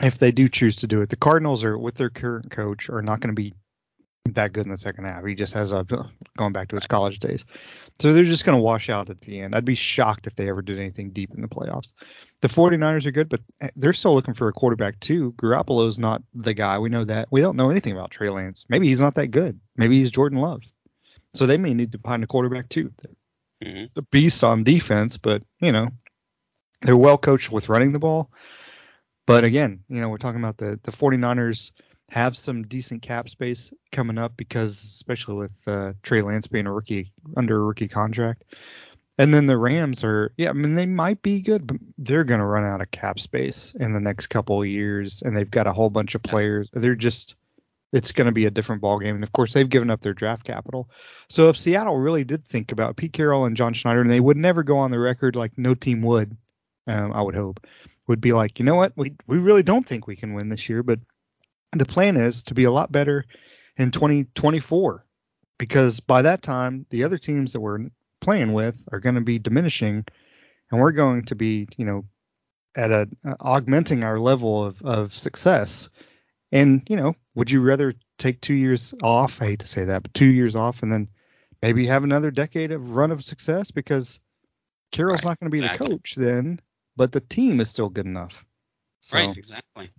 [0.00, 3.02] if they do choose to do it, the Cardinals are with their current coach are
[3.02, 3.52] not going to be
[4.32, 5.24] that good in the second half.
[5.24, 5.84] He just has a
[6.36, 7.44] going back to his college days.
[8.00, 9.54] So they're just going to wash out at the end.
[9.54, 11.92] I'd be shocked if they ever did anything deep in the playoffs.
[12.40, 15.32] The 49ers are good, but eh, they're still looking for a quarterback too.
[15.36, 16.78] Garoppolo's not the guy.
[16.78, 17.28] We know that.
[17.30, 18.64] We don't know anything about Trey Lance.
[18.68, 19.60] Maybe he's not that good.
[19.76, 20.62] Maybe he's Jordan Love.
[21.34, 22.92] So they may need to find a quarterback too
[23.62, 23.92] Mhm.
[23.94, 25.88] the beast on defense, but you know,
[26.82, 28.30] they're well coached with running the ball.
[29.26, 31.70] But again, you know, we're talking about the the 49ers
[32.14, 36.72] have some decent cap space coming up because especially with uh, Trey Lance being a
[36.72, 38.44] rookie under a rookie contract.
[39.18, 42.38] And then the Rams are yeah, I mean they might be good, but they're going
[42.38, 45.66] to run out of cap space in the next couple of years and they've got
[45.66, 46.68] a whole bunch of players.
[46.72, 47.34] They're just
[47.92, 49.16] it's going to be a different ball game.
[49.16, 50.88] And of course, they've given up their draft capital.
[51.28, 54.36] So if Seattle really did think about Pete Carroll and John Schneider, and they would
[54.36, 56.36] never go on the record like no team would,
[56.86, 57.66] um, I would hope,
[58.06, 60.68] would be like, you know what, we we really don't think we can win this
[60.68, 61.00] year, but
[61.80, 63.24] the plan is to be a lot better
[63.76, 65.04] in 2024
[65.58, 67.86] because by that time the other teams that we're
[68.20, 70.04] playing with are going to be diminishing,
[70.70, 72.04] and we're going to be, you know,
[72.76, 75.88] at a uh, augmenting our level of of success.
[76.50, 79.40] And you know, would you rather take two years off?
[79.40, 81.08] I hate to say that, but two years off and then
[81.62, 84.20] maybe have another decade of run of success because
[84.90, 85.86] Carroll's Right, not going to be exactly.
[85.86, 86.60] the coach then,
[86.96, 88.44] but the team is still good enough.
[89.00, 89.90] So, Right, exactly.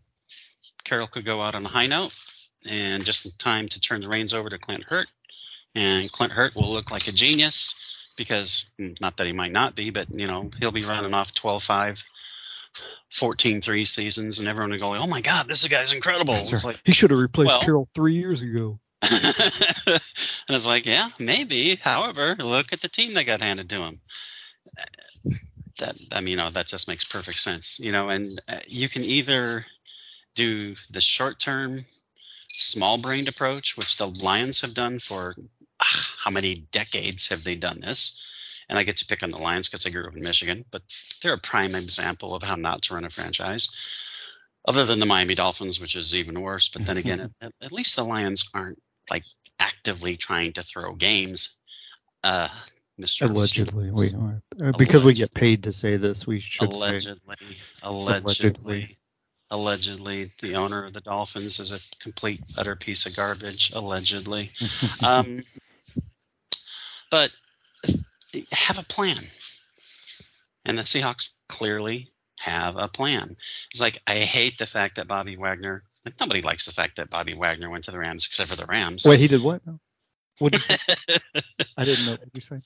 [0.85, 2.15] Carroll could go out on a high note
[2.65, 5.07] and just in time to turn the reins over to Clint Hurtt.
[5.75, 7.75] And Clint Hurtt will look like a genius
[8.17, 11.33] because, mm, not that he might not be, but, you know, he'll be running off
[11.33, 12.05] 12 5,
[13.11, 16.35] 14 3 seasons, and everyone will go, oh my God, this guy's incredible.
[16.35, 18.79] It's like, he should have replaced well- Carroll three years ago.
[19.01, 20.01] and
[20.49, 21.75] it's like, yeah, maybe.
[21.75, 23.99] However, look at the team they got handed to him.
[25.77, 28.09] That I mean, you know, that just makes perfect sense, you know.
[28.09, 29.65] And uh, you can either
[30.35, 31.85] do the short-term,
[32.49, 35.35] small-brained approach, which the Lions have done for
[35.79, 38.21] ah, how many decades have they done this?
[38.69, 40.81] And I get to pick on the Lions because I grew up in Michigan, but
[41.21, 43.69] they're a prime example of how not to run a franchise.
[44.67, 46.69] Other than the Miami Dolphins, which is even worse.
[46.69, 49.23] But then again, at, at least the Lions aren't like
[49.59, 51.57] actively trying to throw games.
[52.23, 52.49] Uh,
[52.99, 53.29] Mr.
[53.29, 56.25] Allegedly, we are uh, because we get paid to say this.
[56.25, 57.35] We should say allegedly,
[57.83, 58.97] allegedly,
[59.51, 63.71] allegedly, the owner of the Dolphins is a complete utter piece of garbage.
[63.73, 64.51] Allegedly,
[65.03, 65.43] um,
[67.11, 67.31] but
[68.51, 69.23] have a plan,
[70.65, 73.35] and the Seahawks clearly have a plan.
[73.71, 75.83] It's like I hate the fact that Bobby Wagner.
[76.05, 78.67] Like nobody likes the fact that Bobby Wagner went to the Rams except for the
[78.67, 79.05] Rams.
[79.05, 79.65] Wait, he did what?
[79.65, 79.79] No.
[80.37, 81.15] What did you?
[81.77, 82.11] I didn't know.
[82.11, 82.61] What did you say?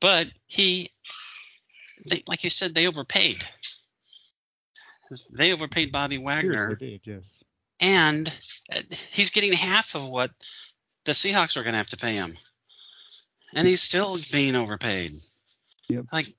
[0.00, 0.90] but he
[2.06, 3.44] they, like you said they overpaid
[5.32, 7.42] they overpaid bobby wagner Seriously, did yes.
[7.80, 8.32] and
[8.74, 8.80] uh,
[9.12, 10.30] he's getting half of what
[11.04, 12.36] the seahawks are going to have to pay him
[13.54, 15.18] and he's still being overpaid
[15.88, 16.04] Yep.
[16.12, 16.34] like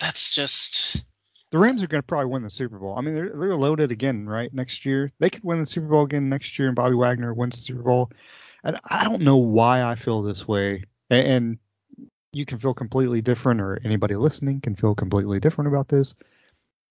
[0.00, 1.04] that's just
[1.52, 2.96] The Rams are going to probably win the Super Bowl.
[2.98, 4.52] I mean, they're they're loaded again, right?
[4.52, 7.54] Next year, they could win the Super Bowl again next year, and Bobby Wagner wins
[7.54, 8.10] the Super Bowl.
[8.64, 10.82] And I don't know why I feel this way.
[11.10, 11.58] And, and
[12.32, 16.14] you can feel completely different, or anybody listening can feel completely different about this.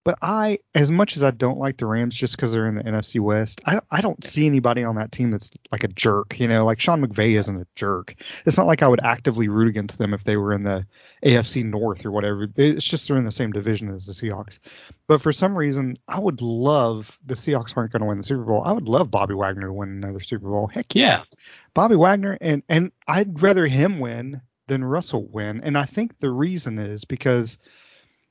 [0.03, 2.83] But I, as much as I don't like the Rams just because they're in the
[2.83, 6.39] NFC West, I, I don't see anybody on that team that's like a jerk.
[6.39, 8.15] You know, like Sean McVay isn't a jerk.
[8.45, 10.87] It's not like I would actively root against them if they were in the
[11.23, 12.47] AFC North or whatever.
[12.55, 14.57] It's just they're in the same division as the Seahawks.
[15.05, 18.43] But for some reason, I would love the Seahawks aren't going to win the Super
[18.43, 18.63] Bowl.
[18.65, 20.67] I would love Bobby Wagner to win another Super Bowl.
[20.67, 21.23] Heck yeah, Yeah.
[21.73, 25.61] Bobby Wagner, and and I'd rather him win than Russell win.
[25.61, 27.57] And I think the reason is because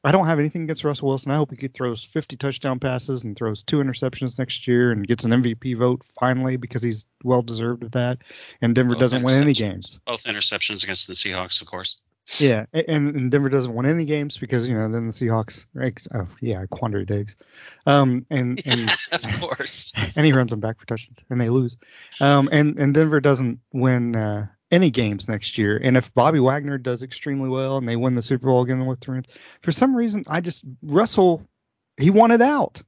[0.02, 1.30] I don't have anything against Russell Wilson.
[1.30, 5.24] I hope he throws 50 touchdown passes and throws two interceptions next year and gets
[5.24, 8.18] an MVP vote finally because he's well deserved of that.
[8.62, 10.00] And Denver Both doesn't win any games.
[10.06, 11.96] Both interceptions against the Seahawks, of course.
[12.38, 15.66] Yeah, and, and Denver doesn't win any games because you know then the Seahawks.
[15.74, 17.34] right, Oh yeah, Quandre Diggs.
[17.86, 19.92] Um, and and of course.
[20.16, 21.76] and he runs them back for touchdowns and they lose.
[22.20, 25.76] Um, and and Denver doesn't win uh, any games next year.
[25.82, 29.06] And if Bobby Wagner does extremely well and they win the Super Bowl again with
[29.08, 29.26] Rams,
[29.62, 31.46] for some reason I just Russell
[31.96, 32.82] he wanted out.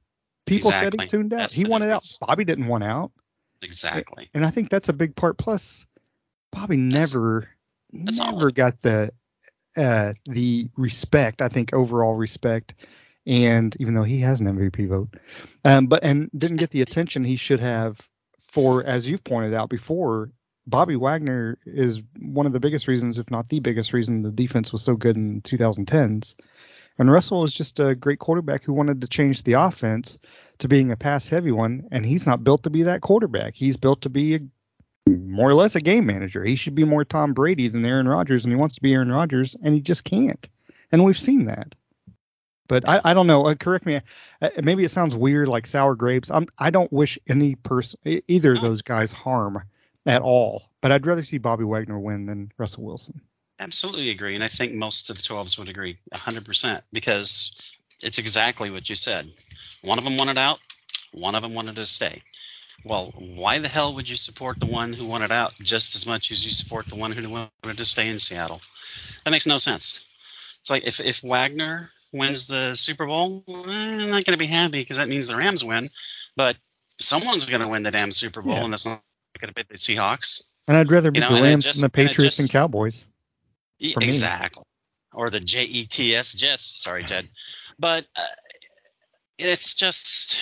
[0.45, 1.37] People said he tuned out.
[1.37, 2.05] That's he wanted out.
[2.19, 3.11] Bobby didn't want out,
[3.61, 4.29] Exactly.
[4.33, 5.37] and I think that's a big part.
[5.37, 5.85] Plus,
[6.51, 7.47] Bobby never
[7.91, 9.11] that's never got the
[9.77, 11.41] uh, the respect.
[11.41, 12.73] I think overall respect.
[13.25, 15.15] And even though he has an MVP vote,
[15.63, 17.97] um, but and didn't get the attention he should have
[18.51, 20.29] for, as you've pointed out before,
[20.65, 24.71] Bobby Wagner is one of the biggest reasons, if not the biggest reason, the defense
[24.71, 26.35] was so good in 2010s.
[26.97, 30.19] And Russell was just a great quarterback who wanted to change the offense
[30.59, 33.55] to being a pass heavy one, and he's not built to be that quarterback.
[33.55, 34.39] He's built to be a,
[35.09, 36.43] more or less a game manager.
[36.43, 39.11] He should be more Tom Brady than Aaron Rodgers, and he wants to be Aaron
[39.11, 40.47] Rodgers, and he just can't.
[40.91, 41.75] And we've seen that.
[42.67, 43.47] But I, I don't know.
[43.47, 43.99] Uh, correct me.
[44.41, 46.31] Uh, maybe it sounds weird, like sour grapes.
[46.31, 49.61] I'm, I don't wish any person, either of those guys, harm
[50.05, 50.63] at all.
[50.81, 53.21] But I'd rather see Bobby Wagner win than Russell Wilson.
[53.59, 57.55] Absolutely agree, and I think most of the 12s would agree 100% because
[58.01, 59.25] it's exactly what you said.
[59.81, 60.59] One of them wanted out,
[61.13, 62.21] one of them wanted to stay.
[62.83, 66.31] Well, why the hell would you support the one who wanted out just as much
[66.31, 68.59] as you support the one who wanted to stay in Seattle?
[69.23, 70.01] That makes no sense.
[70.59, 74.47] It's like if, if Wagner wins the Super Bowl, eh, I'm not going to be
[74.47, 75.91] happy because that means the Rams win,
[76.35, 76.57] but
[76.99, 78.63] someone's going to win the damn Super Bowl, Yeah.
[78.65, 79.01] and it's not
[79.39, 80.43] going to be the Seahawks.
[80.67, 83.05] And I'd rather beat know, the and Rams just- than the Patriots and just- Cowboys.
[83.79, 84.05] E- me.
[84.05, 84.63] Exactly.
[85.13, 86.81] Or the J E T S Jets.
[86.81, 87.27] Sorry, Ted.
[87.77, 88.21] But uh,
[89.37, 90.37] it's just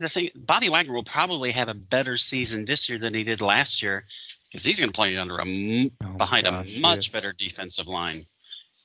[0.00, 0.30] the thing.
[0.34, 4.04] Bobby Wagner will probably have a better season this year than he did last year
[4.50, 7.12] because he's going to play under a m- Oh, behind gosh, a much yes.
[7.12, 8.26] better defensive line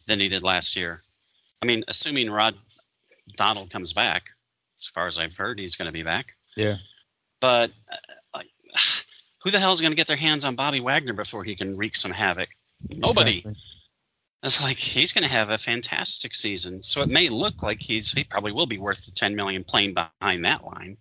[0.08, 1.02] than he did last year.
[1.62, 2.56] I mean, assuming Aaron
[3.36, 4.30] Donald comes back,
[4.80, 6.36] as far as I've heard, he's going to be back.
[6.56, 6.78] Yeah.
[7.40, 7.96] But uh,
[9.44, 11.78] who the hell is going to get their hands on Bobby Wagner before he can
[11.78, 12.50] wreak some havoc?
[12.90, 13.38] Nobody.
[13.38, 13.56] Exactly.
[14.44, 16.82] It's like he's going to have a fantastic season.
[16.82, 19.94] So it may look like he's he probably will be worth the 10 million playing
[19.94, 20.98] behind that line.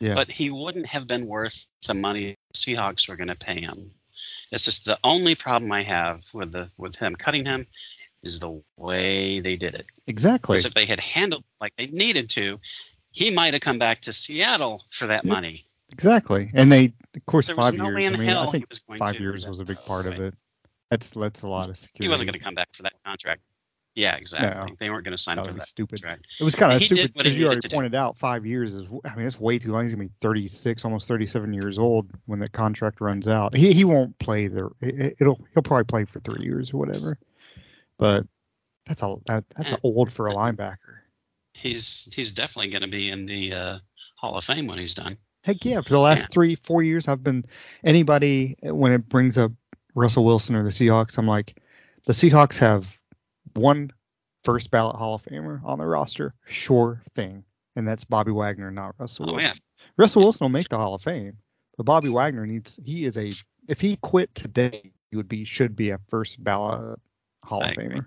[0.00, 0.14] Yeah.
[0.14, 3.92] But he wouldn't have been worth the money the Seahawks were going to pay him.
[4.50, 7.66] It's just the only problem I have with the with him cutting him
[8.22, 9.86] is the way they did it.
[10.06, 10.54] Exactly.
[10.54, 12.58] Because if they had handled like they needed to,
[13.12, 15.66] he might have come back to Seattle for that money.
[15.92, 16.50] Exactly.
[16.54, 18.12] And they, of course, There five no years.
[18.14, 18.66] I mean, I think
[18.98, 20.34] five years was a big part of it.
[20.90, 22.04] That's that's a lot of security.
[22.04, 23.42] He wasn't going to come back for that contract.
[23.94, 24.70] Yeah, exactly.
[24.70, 24.76] No.
[24.80, 26.00] They weren't going to sign him for that stupid.
[26.02, 26.26] contract.
[26.40, 27.76] It was kind of stupid because you already to do.
[27.76, 28.86] pointed out five years is.
[29.04, 29.82] I mean, it's way too long.
[29.82, 33.54] He's gonna be 36, almost 37 years old when that contract runs out.
[33.54, 34.70] He he won't play the.
[34.80, 37.18] it- It'll he'll probably play for three years or whatever.
[37.98, 38.26] But
[38.86, 39.78] that's a that, that's Yeah.
[39.82, 40.76] old for a linebacker.
[41.52, 43.78] He's he's definitely going to be in the uh,
[44.16, 45.18] Hall of Fame when he's done.
[45.42, 45.80] Heck yeah!
[45.80, 46.26] For the last Yeah.
[46.30, 47.44] three, four years, I've been
[47.84, 49.52] anybody when it brings up
[49.94, 51.60] Russell Wilson or the Seahawks, I'm like,
[52.06, 52.98] the Seahawks have
[53.54, 53.90] one
[54.44, 57.44] first ballot Hall of Famer on their roster, sure thing,
[57.76, 59.52] and that's Bobby Wagner, not Russell Oh Wilson.
[59.56, 61.36] yeah, Russell Wilson will make the Hall of Fame,
[61.76, 62.78] but Bobby Wagner needs.
[62.84, 63.32] He is a.
[63.68, 66.98] If he quit today, he would be should be a first ballot
[67.44, 67.86] Hall I of agree.
[67.86, 68.06] Famer.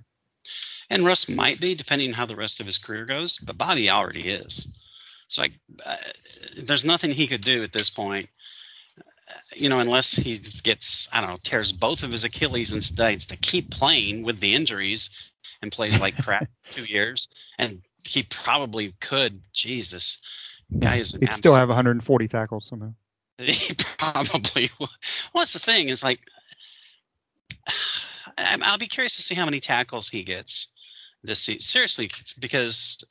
[0.90, 3.90] and Russ might be depending on how the rest of his career goes, but Bobby
[3.90, 4.68] already is.
[5.28, 5.54] So like,
[5.86, 5.96] uh,
[6.64, 8.30] there's nothing he could do at this point.
[9.00, 12.82] uh, You know, unless he gets, I don't know, tears both of his Achilles and
[12.82, 15.10] decides to keep playing with the injuries
[15.62, 17.28] and plays like crap two years,
[17.58, 19.42] and he probably could.
[19.52, 20.20] Jesus,
[20.78, 22.94] guy is He'd still have 140 tackles somehow.
[23.38, 24.70] He probably.
[24.80, 24.90] will.
[25.34, 26.22] Well, that's the thing is like,
[28.38, 30.68] I'll be curious to see how many tackles he gets
[31.24, 31.62] this season.
[31.62, 33.04] Seriously, because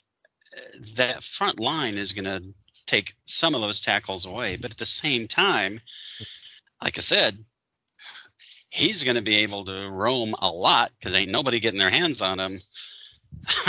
[0.96, 2.42] that front line is going to
[2.86, 4.56] take some of those tackles away.
[4.56, 5.80] But at the same time,
[6.82, 7.38] like I said,
[8.68, 12.20] he's going to be able to roam a lot because ain't nobody getting their hands
[12.22, 12.60] on him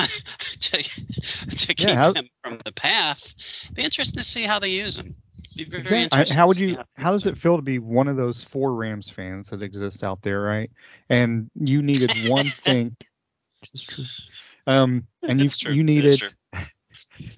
[0.59, 3.33] to, to keep Yeah, how- him from the path.
[3.73, 5.15] Be interesting to see how they use him.
[5.55, 5.97] Be very Exactly.
[5.97, 6.75] I- interesting How would you?
[6.75, 10.03] they How does it feel to be one of those four Rams fans that exist
[10.03, 10.69] out there, right?
[11.09, 12.95] And you needed one thing.
[13.61, 14.03] Which is true.
[14.67, 16.21] Um, and you you needed.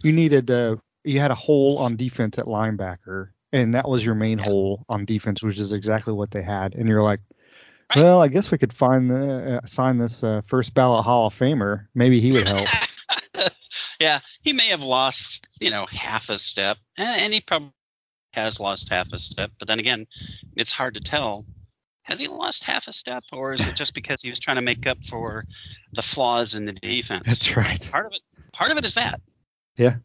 [0.03, 4.15] You needed uh you had a hole on defense at linebacker, and that was your
[4.15, 4.45] main Yeah.
[4.45, 6.75] hole on defense, which is exactly what they had.
[6.75, 7.21] And you're like,
[7.95, 8.03] Right.
[8.03, 11.34] well, I guess we could find the uh, sign this uh, first ballot Hall of
[11.34, 11.88] Famer.
[11.95, 12.67] Maybe he would help.
[14.01, 17.71] yeah, he may have lost, you know, half a step, and, and he probably
[18.34, 19.51] has lost half a step.
[19.57, 20.07] But then again,
[20.57, 21.45] it's hard to tell.
[22.03, 24.61] Has he lost half a step, or is it just because he was trying to
[24.61, 25.45] make up for
[25.93, 27.23] the flaws in the defense?
[27.25, 27.89] That's right.
[27.91, 28.21] Part of it.
[28.53, 29.21] Part of it is that.
[29.78, 29.95] Yeah.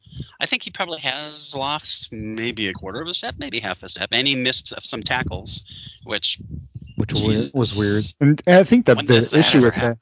[0.41, 3.89] I think he probably has lost maybe a quarter of a step, maybe half a
[3.89, 5.65] step, and he missed some tackles,
[6.05, 6.39] which
[6.97, 7.51] Which Jesus.
[7.55, 8.05] was weird.
[8.21, 9.99] And I think that when the that issue with that?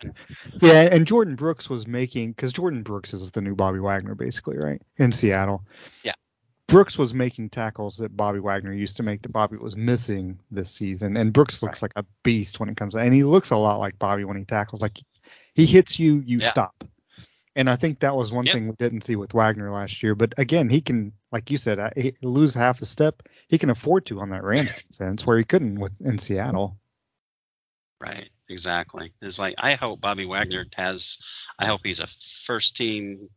[0.60, 4.58] Yeah, and Jordyn Brooks was making because Jordyn Brooks is the new Bobby Wagner, basically,
[4.58, 4.82] right?
[4.98, 5.64] In Seattle.
[6.02, 6.12] Yeah.
[6.66, 10.70] Brooks was making tackles that Bobby Wagner used to make that Bobby was missing this
[10.70, 11.16] season.
[11.16, 13.78] And Brooks looks like a beast when it comes to and he looks a lot
[13.78, 14.80] like Bobby when he tackles.
[14.80, 14.98] Like
[15.54, 16.48] he hits you, you Yeah.
[16.48, 16.84] stop.
[17.56, 18.54] And I think that was one Yep.
[18.54, 20.14] thing we didn't see with Wagner last year.
[20.14, 23.22] But again, he can, like you said, he lose half a step.
[23.48, 26.78] He can afford to on that Rams defense where he couldn't with in Seattle.
[28.00, 29.12] Right, exactly.
[29.20, 31.18] It's like I hope Bobby Wagner has.
[31.58, 32.06] I hope he's a
[32.46, 33.28] first team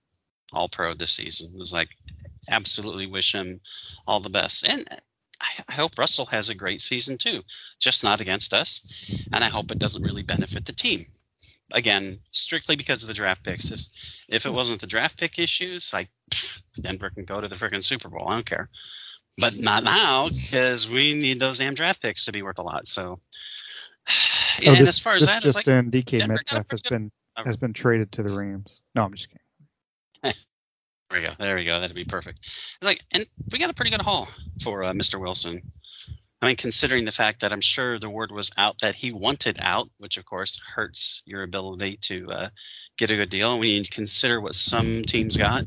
[0.53, 1.53] All Pro this season.
[1.57, 1.89] It's like
[2.47, 3.59] absolutely wish him
[4.07, 4.87] all the best, and
[5.41, 7.41] I, I hope Russell has a great season too.
[7.79, 8.79] Just not against us,
[9.33, 11.05] and I hope it doesn't really benefit the team.
[11.71, 13.71] Again, strictly because of the draft picks.
[13.71, 13.81] If
[14.27, 16.09] if it wasn't the draft pick issues, like
[16.79, 18.27] Denver can go to the freaking Super Bowl.
[18.27, 18.69] I don't care.
[19.37, 22.87] But not now because we need those damn draft picks to be worth a lot.
[22.87, 23.19] So.
[24.67, 27.11] Oh, and this, as far as that, just like in, DK Denver Metcalf has been
[27.35, 28.81] good- has been traded to the Rams.
[28.93, 30.35] No, I'm just kidding.
[31.09, 31.33] There we go.
[31.39, 31.79] There we go.
[31.79, 32.39] That'd be perfect.
[32.45, 34.27] It's like, and we got a pretty good haul
[34.63, 35.19] for uh, Mr.
[35.19, 35.61] Wilson.
[36.43, 39.59] I mean, considering the fact that I'm sure the word was out that he wanted
[39.61, 42.49] out, which of course hurts your ability to uh,
[42.97, 43.57] get a good deal.
[43.57, 45.63] When you consider what some teams got,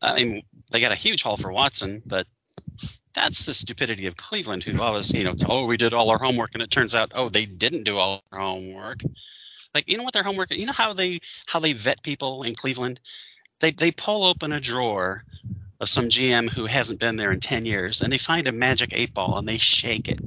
[0.00, 2.28] I mean, they got a huge haul for Watson, but
[3.12, 6.50] that's the stupidity of Cleveland, who always, you know, oh, we did all our homework,
[6.54, 9.00] and it turns out, oh, they didn't do all their homework.
[9.74, 10.52] Like, you know what their homework?
[10.52, 13.00] You know how they how they vet people in Cleveland?
[13.62, 15.24] they they pull open a drawer
[15.82, 18.90] of some GM who hasn't been there in 10 years and they find a magic
[18.94, 20.20] eight ball and they shake it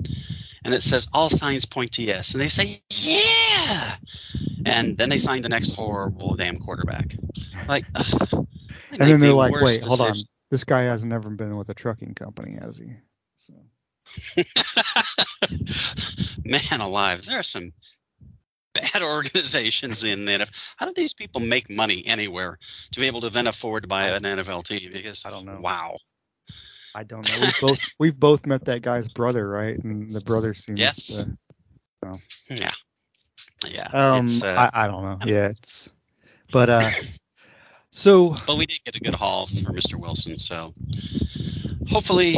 [0.65, 3.95] and it says all signs point to yes and they say yeah
[4.65, 7.15] and then they sign the next horrible damn quarterback
[7.69, 8.47] like ugh.
[8.91, 10.15] And then they're like, wait, hold on.
[10.51, 12.93] This guy has never been with a trucking company, has he?
[13.35, 13.53] So
[16.45, 17.73] man alive there are some
[18.75, 20.45] bad organizations in there
[20.77, 22.57] how do these people make money anywhere
[22.91, 25.59] to be able to then afford to buy an NFL team because I don't know.
[25.61, 25.97] wow
[26.97, 27.41] I don't know.
[27.41, 29.77] We've both we've both met that guy's brother, right?
[29.77, 31.27] And the brother seems Yes.
[32.05, 32.15] uh,
[32.49, 32.71] yeah
[33.67, 35.25] yeah um uh, I, I don't know.
[35.25, 35.89] Yeah, it's
[36.51, 36.89] but uh
[37.91, 39.95] so but we did get a good haul for Mr.
[39.95, 40.73] Wilson, so
[41.89, 42.33] hopefully,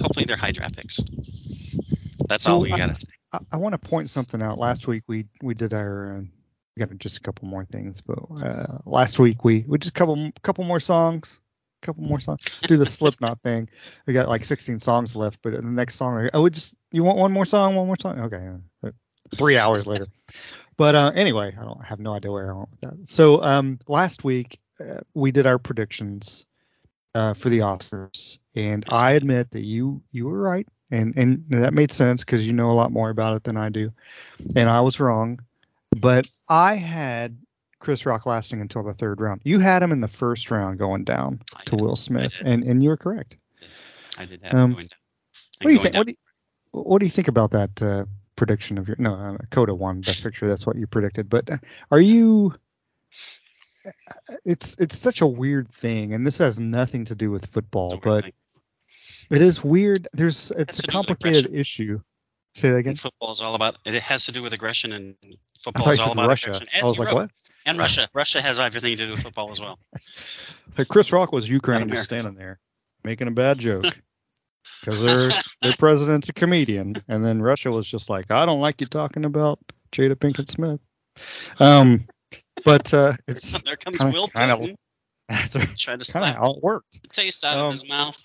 [0.00, 1.00] hopefully they're high draft picks.
[2.28, 3.06] That's all we I- gotta say.
[3.32, 4.58] I, I want to point something out.
[4.58, 6.22] Last week we we did our uh,
[6.76, 9.98] we got just a couple more things, but uh, last week we we just a
[9.98, 11.40] couple couple more songs,
[11.82, 12.40] couple more songs.
[12.62, 13.68] Do the Slipknot thing.
[14.06, 17.02] We got like 16 songs left, but the next song, like, oh, we just you
[17.04, 18.20] want one more song, one more song.
[18.20, 18.48] Okay,
[18.84, 18.90] uh,
[19.34, 20.06] three hours later.
[20.76, 23.08] But uh, anyway, I don't I have no idea where I went with that.
[23.08, 26.46] So um, last week uh, we did our predictions
[27.14, 31.74] uh, for the Oscars, and I admit that you you were right, and and that
[31.74, 33.92] made sense because you know a lot more about it than I do,
[34.56, 35.40] and I was wrong.
[35.96, 37.36] But I had
[37.80, 39.40] Chris Rock lasting until the third round.
[39.44, 41.80] You had him in the first round going down I to did.
[41.80, 43.36] Will Smith, and and you were correct.
[44.18, 44.98] I did have um, going down.
[45.62, 45.94] What do you think?
[45.94, 46.16] What do you,
[46.72, 48.04] what do you think about that uh,
[48.36, 48.96] prediction of your?
[48.98, 50.46] No, uh, Coda won Best Picture.
[50.46, 51.28] That's what you predicted.
[51.28, 51.58] But uh,
[51.90, 52.54] are you?
[54.44, 58.24] It's it's such a weird thing, and this has nothing to do with football, but
[58.24, 58.34] really
[59.30, 60.08] it is weird.
[60.12, 62.00] There's it's to a complicated issue.
[62.54, 62.96] Say that again.
[62.96, 63.76] football is all about.
[63.84, 65.14] It has to do with aggression, and
[65.62, 66.50] football is all about Russia.
[66.50, 66.68] aggression.
[66.74, 67.30] I As was you like, what?
[67.66, 68.08] And Russia.
[68.14, 69.78] Russia has everything to do with football as well.
[70.76, 72.60] So Chris Rock was Ukraine just standing there
[73.02, 73.84] making a bad joke
[74.80, 75.30] because their
[75.62, 79.24] their president's a comedian, and then Russia was just like, I don't like you talking
[79.24, 79.58] about
[79.92, 80.80] Jada Pinkett Smith.
[81.58, 82.06] Um,
[82.64, 84.76] but uh, it's there comes kinda- Will kinda- Putin
[85.28, 87.02] that's trying to kind of slap how it worked.
[87.02, 88.22] the taste out Um, of his mouth.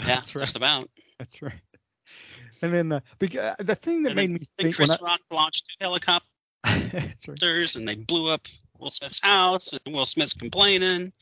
[0.00, 0.42] Yeah, that's right.
[0.42, 0.88] just about.
[1.18, 1.52] That's right.
[2.62, 5.64] and then uh, beca- the thing that And made then- me think Chris Rock launched
[5.68, 6.24] two helicopters
[7.28, 7.74] right.
[7.76, 8.46] and they blew up
[8.78, 11.12] Will Smith's house, and Will Smith's complaining.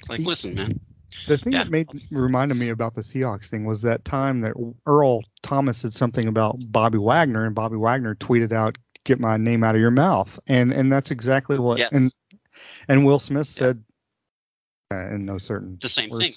[0.00, 0.80] It's like, He- listen, man.
[1.28, 1.64] The thing Yeah.
[1.64, 4.52] that made reminded me about the Seahawks thing was that time that
[4.86, 9.62] Earl Thomas said something about Bobby Wagner, and Bobby Wagner tweeted out, "Get my name
[9.64, 11.78] out of your mouth," and and that's exactly what.
[11.78, 11.90] Yes.
[11.92, 12.14] And
[12.88, 13.58] and Will Smith Yeah.
[13.60, 13.84] said,
[14.92, 16.32] uh, in no certain The same words, thing.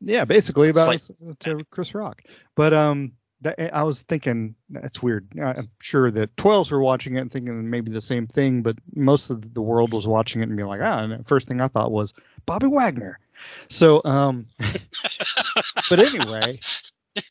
[0.00, 2.22] Yeah, basically about Slight- to Chris Rock.
[2.54, 5.28] But um, that, I was thinking that's weird.
[5.40, 9.30] I'm sure that 12s were watching it and thinking maybe the same thing, but most
[9.30, 10.98] of the world was watching it and being like, ah.
[11.00, 12.14] And the first thing I thought was
[12.46, 13.18] Bobby Wagner.
[13.68, 14.46] So um,
[15.90, 16.60] but anyway,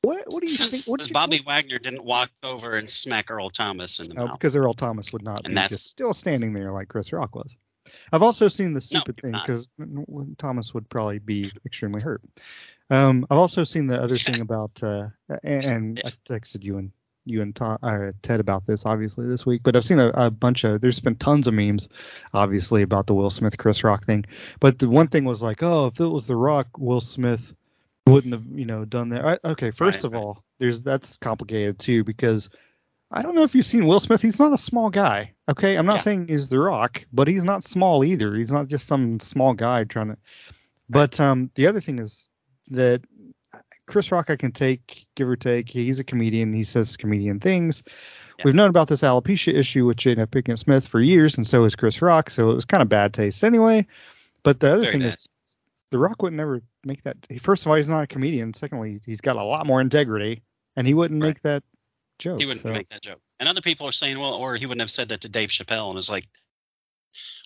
[0.02, 0.88] what what do you think?
[0.88, 4.40] Your- Bobby Wagner didn't walk over and smack Earl Thomas in the Oh, mouth.
[4.40, 7.36] because Earl Thomas would not And be that's- just still standing there like Chris Rock
[7.36, 7.56] was.
[8.12, 9.68] I've also seen the stupid he's thing because
[10.38, 12.22] Thomas would probably be extremely hurt.
[12.90, 15.08] Um, I've also seen the other thing about, uh,
[15.44, 16.92] and, and I texted you and
[17.26, 20.32] you and Tom, uh, Ted about this obviously this week, but I've seen a, a
[20.32, 20.80] bunch of.
[20.80, 21.90] There's been tons of memes,
[22.34, 24.26] obviously about the Will Smith Chris Rock thing.
[24.60, 27.54] But the one thing was like, oh, if it was The Rock, Will Smith
[28.08, 29.26] wouldn't have, you know, done that.
[29.26, 30.20] I, okay, first Right, of right.
[30.20, 32.50] all, there's that's complicated too because
[33.10, 34.22] I don't know if you've seen Will Smith.
[34.22, 35.34] He's not a small guy.
[35.50, 36.02] Okay, I'm not Yeah.
[36.02, 38.36] saying he's The Rock, but he's not small either.
[38.36, 40.18] He's not just some small guy trying to.
[40.90, 42.30] But um, the other thing is
[42.70, 43.02] that
[43.86, 45.70] Chris Rock, I can take, give or take.
[45.70, 46.52] He's a comedian.
[46.52, 47.84] He says comedian things.
[48.40, 48.44] Yeah.
[48.46, 51.76] We've known about this alopecia issue with Jada Pinkett Smith for years, and so is
[51.76, 52.30] Chris Rock.
[52.30, 53.88] So it was kind of bad taste anyway.
[54.44, 55.14] But the other Very thing bad.
[55.14, 55.28] is,
[55.92, 57.16] The Rock would never make that.
[57.40, 58.54] First of all, he's not a comedian.
[58.54, 60.44] Secondly, he's got a lot more integrity,
[60.76, 61.30] and he wouldn't Right.
[61.30, 61.64] make that
[62.20, 62.40] joke.
[62.40, 63.22] He wouldn't so- make that joke.
[63.40, 65.90] And other people are saying, well, or he wouldn't have said that to Dave Chappelle.
[65.90, 66.28] And it's like,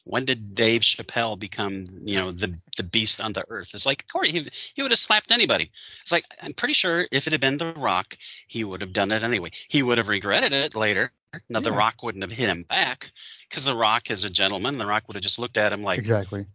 [0.04, 3.70] when did Dave Chappelle become, you know, the the beast on the earth?
[3.74, 5.72] It's like, Corey, he, he would have slapped anybody.
[6.02, 8.18] It's like, I'm pretty sure if it had been The Rock,
[8.48, 9.52] he would have done it anyway.
[9.68, 11.12] He would have regretted it later.
[11.50, 13.12] Now, The Rock wouldn't have hit him back
[13.50, 14.78] because The Rock is a gentleman.
[14.78, 16.46] The Rock would have just looked at him like, exactly.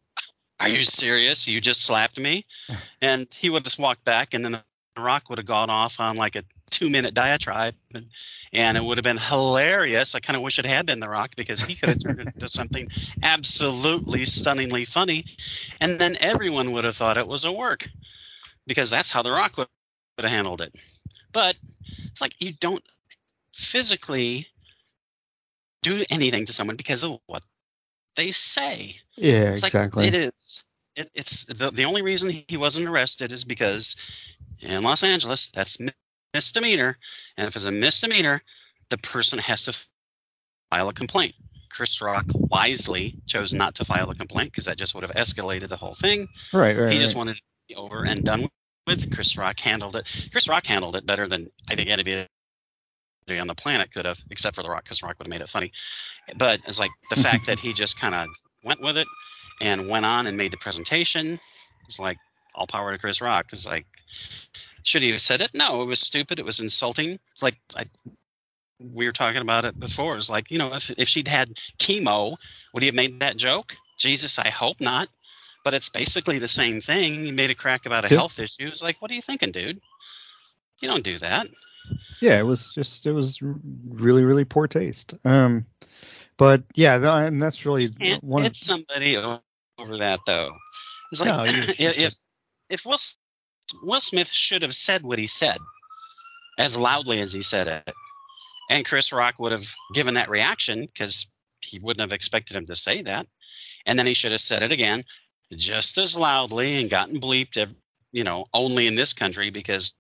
[0.61, 1.49] are you serious?
[1.49, 2.45] You just slapped me?
[3.01, 4.63] and he would have just walked back, and then The
[4.97, 8.07] The rock would have gone off on like a two minute diatribe, and,
[8.53, 10.15] and it would have been hilarious.
[10.15, 12.35] I kind of wish it had been The Rock because he could have turned it
[12.35, 12.89] into something
[13.23, 15.27] absolutely stunningly funny,
[15.81, 17.87] and then everyone would have thought it was a work
[18.67, 19.69] because that's how The Rock would,
[20.17, 20.75] would have handled it.
[21.31, 21.57] But
[22.07, 22.83] it's like you don't
[23.53, 24.49] physically
[25.83, 27.43] do anything to someone because of what
[28.17, 28.97] they say.
[29.15, 30.05] Yeah, It's exactly.
[30.05, 30.63] Like, it is.
[30.97, 33.97] It, it's the, the only reason he wasn't arrested is because
[34.61, 35.79] in Los Angeles, that's
[36.35, 36.99] misdemeanor,
[37.37, 38.43] and if it's a misdemeanor,
[38.91, 39.77] the person has to
[40.71, 41.35] file a complaint.
[41.71, 45.69] Chris Rock wisely chose not to file a complaint because that just would have escalated
[45.69, 46.29] the whole thing.
[46.53, 46.93] right, right.
[46.93, 47.19] he just right.
[47.19, 48.49] wanted it to be over and done
[48.87, 49.15] with.
[49.15, 50.29] Chris Rock handled it.
[50.31, 52.27] Chris Rock handled it better than I think anybody
[53.29, 55.49] on the planet could have, except for The Rock, because Rock would have made it
[55.49, 55.73] funny.
[56.37, 58.29] But it's like the fact that he just kind of
[58.65, 59.09] went with it
[59.61, 61.39] and went on and made the presentation.
[61.89, 62.19] It's like
[62.57, 63.47] all power to Chris Rock.
[63.53, 63.87] It's like,
[64.83, 65.51] should he have said it?
[65.55, 66.39] No, it was stupid.
[66.39, 67.19] It was insulting.
[67.33, 67.85] It's like I,
[68.81, 70.17] we were talking about it before.
[70.17, 72.37] It's like you know, if if she'd had chemo,
[72.73, 73.77] would he have made that joke?
[73.99, 75.09] Jesus, I hope not.
[75.65, 77.15] But it's basically the same thing.
[77.25, 78.19] He made a crack about a Yeah.
[78.19, 78.69] health issue.
[78.69, 79.81] It's like, what are you thinking, dude?
[80.81, 81.49] You don't do that.
[82.21, 85.15] yeah, it was just it was really really poor taste.
[85.25, 85.65] Um,
[86.37, 88.43] but yeah, th- and that's really Can't one.
[88.45, 89.41] hit somebody over
[89.99, 90.55] that though.
[91.11, 91.45] It's like No,
[91.79, 92.15] if if-
[92.71, 92.99] if Will
[93.83, 95.59] Will Smith should have said what he said
[96.59, 97.95] as loudly as he said it,
[98.71, 101.27] and Chris Rock would have given that reaction because
[101.61, 103.27] he wouldn't have expected him to say that,
[103.85, 105.05] and then he should have said it again
[105.53, 107.75] just as loudly and gotten bleeped.
[108.13, 109.93] You know, only in this country because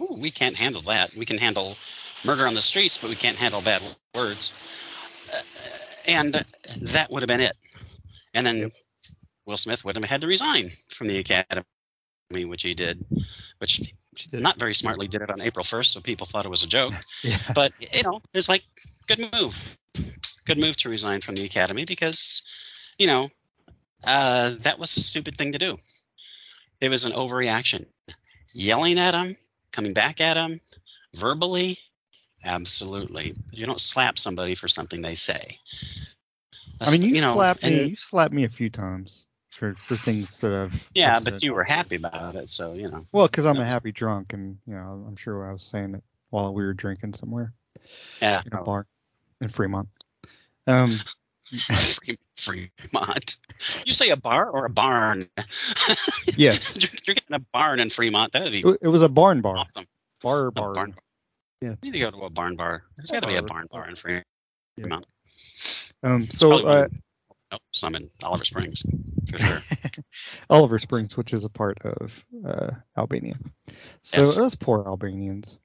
[0.00, 1.14] ooh, we can't handle that.
[1.14, 1.76] We can handle
[2.24, 3.82] murder on the streets, but we can't handle bad
[4.14, 4.52] words.
[5.32, 5.40] Uh,
[6.06, 6.44] and
[6.82, 7.56] that would have been it.
[8.34, 8.70] And then
[9.46, 11.64] Will Smith would have had to resign from the academy,
[12.32, 13.04] which he did,
[13.58, 13.80] which
[14.16, 14.40] She did.
[14.42, 16.94] not very smartly did it on April 1st, so people thought it was a joke.
[17.22, 17.38] yeah.
[17.54, 18.62] But you know, it's like
[19.06, 19.76] good move,
[20.44, 22.42] good move to resign from the academy because,
[22.98, 23.30] you know,
[24.06, 25.76] uh, that was a stupid thing to do.
[26.80, 27.86] It was an overreaction.
[28.52, 29.36] Yelling at him,
[29.72, 30.60] coming back at him,
[31.14, 31.78] verbally,
[32.44, 33.34] absolutely.
[33.50, 35.58] You don't slap somebody for something they say.
[36.80, 37.80] I mean, you, know, slapped me.
[37.82, 39.24] and- You slapped me a few times
[39.62, 40.90] for for things that I've.
[40.92, 41.42] Yeah, I've but said.
[41.44, 43.06] you were happy about it, so you know.
[43.12, 46.02] Well, because I'm a happy drunk, and you know, I'm sure I was saying it
[46.30, 47.52] while we were drinking somewhere
[48.20, 48.42] Yeah.
[48.44, 48.88] in a bar
[49.40, 49.88] in Fremont.
[50.66, 50.98] Um,
[52.36, 53.36] Fremont.
[53.84, 55.28] You say a bar or a barn?
[56.36, 58.32] yes, You're getting a barn in Fremont.
[58.32, 59.86] That would be it, was a barn bar, awesome.
[60.22, 60.72] bar bar.
[60.72, 60.96] barn.
[61.60, 61.76] Yeah.
[61.80, 62.82] We need to go to a barn bar.
[62.96, 64.24] There's got to be a barn bar in Fremont.
[64.76, 64.98] Yeah.
[66.02, 66.88] Um, so uh,
[67.52, 68.82] Nope, some in Oliver Springs
[69.30, 69.58] for sure.
[70.50, 73.34] Oliver Springs, which is a part of uh, Albania.
[74.00, 74.36] So Yes.
[74.36, 75.58] those poor Albanians.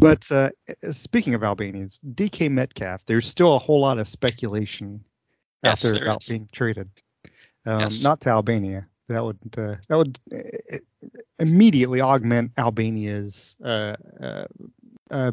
[0.00, 0.50] But uh,
[0.92, 5.04] speaking of Albanians, DK Metcalf, there's still a whole lot of speculation
[5.64, 6.28] out there there about is.
[6.28, 6.88] being traded.
[7.66, 8.02] Um, Yes.
[8.04, 8.86] Not to Albania.
[9.08, 10.76] That would uh, that would uh,
[11.38, 14.44] immediately augment Albania's uh, uh,
[15.10, 15.32] uh,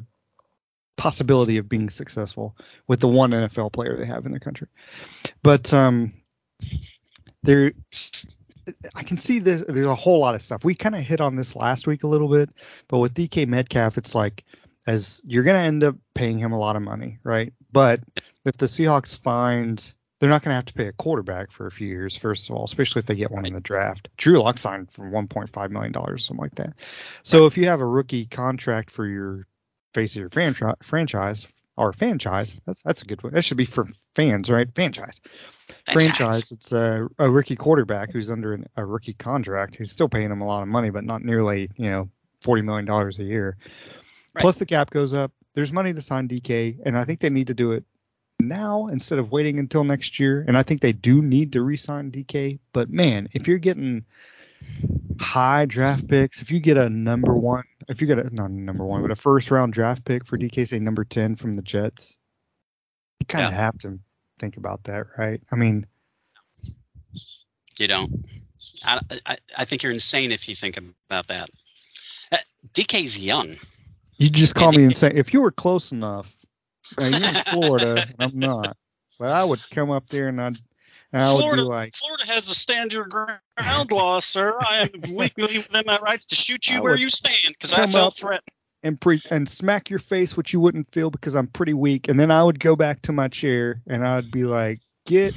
[0.98, 2.56] possibility of being successful
[2.88, 4.68] with the one NFL player they have in their country.
[5.44, 6.14] But um,
[7.44, 7.74] there,
[8.96, 9.64] I can see this.
[9.68, 10.64] There's a whole lot of stuff.
[10.64, 12.50] We kind of hit on this last week a little bit,
[12.88, 14.44] but with DK Metcalf, it's like
[14.88, 17.54] as you're going to end up paying him a lot of money, right?
[17.72, 18.02] But
[18.46, 21.72] if the Seahawks find they're not going to have to pay a quarterback for a
[21.72, 24.08] few years, first of all, especially if they get one in the draft.
[24.18, 26.74] Drew Lock signed for 1.5 million dollars, something like that.
[27.24, 29.46] So if you have a rookie contract for your
[29.96, 33.34] face of your franchise, franchise or franchise, that's that's a good one.
[33.34, 34.68] That should be for fans, right?
[34.76, 35.20] Franchise
[35.92, 36.52] franchise.
[36.52, 40.42] It's a, a rookie quarterback who's under an, a rookie contract who's still paying him
[40.42, 42.10] a lot of money, but not nearly, you know,
[42.42, 43.58] forty million dollars a year.
[44.34, 44.42] Right.
[44.42, 45.32] Plus the cap goes up.
[45.54, 47.84] There's money to sign DK, and I think they need to do it
[48.40, 50.44] now instead of waiting until next year.
[50.48, 52.60] And I think they do need to re-sign DK.
[52.74, 54.06] But man, if you're getting
[55.20, 58.86] high draft picks, if you get a number one, if you get a not number
[58.86, 62.16] one, but a first round draft pick for DK, say number ten from the Jets,
[63.20, 63.58] you kind of Yeah.
[63.58, 64.00] have to
[64.40, 65.42] think about that, right?
[65.52, 65.86] I mean,
[67.78, 68.26] You don't.
[68.84, 70.78] I, I, I think you're insane if you think
[71.10, 71.50] about that.
[72.32, 72.38] Uh,
[72.74, 73.56] DK's young.
[74.18, 75.12] You just call Yeah, me insane.
[75.16, 76.34] If you were close enough,
[76.98, 78.78] now you're in Florida, I'm not.
[79.20, 80.58] But I would come up there and I'd,
[81.12, 84.58] and I would be like, Florida has a stand your ground law, sir.
[84.60, 87.86] I am legally within my rights to shoot you I where you stand because I
[87.88, 88.48] felt threatened.
[88.84, 92.08] and pre and smack your face, which you wouldn't feel because I'm pretty weak.
[92.08, 95.34] And then I would go back to my chair and I'd be like, get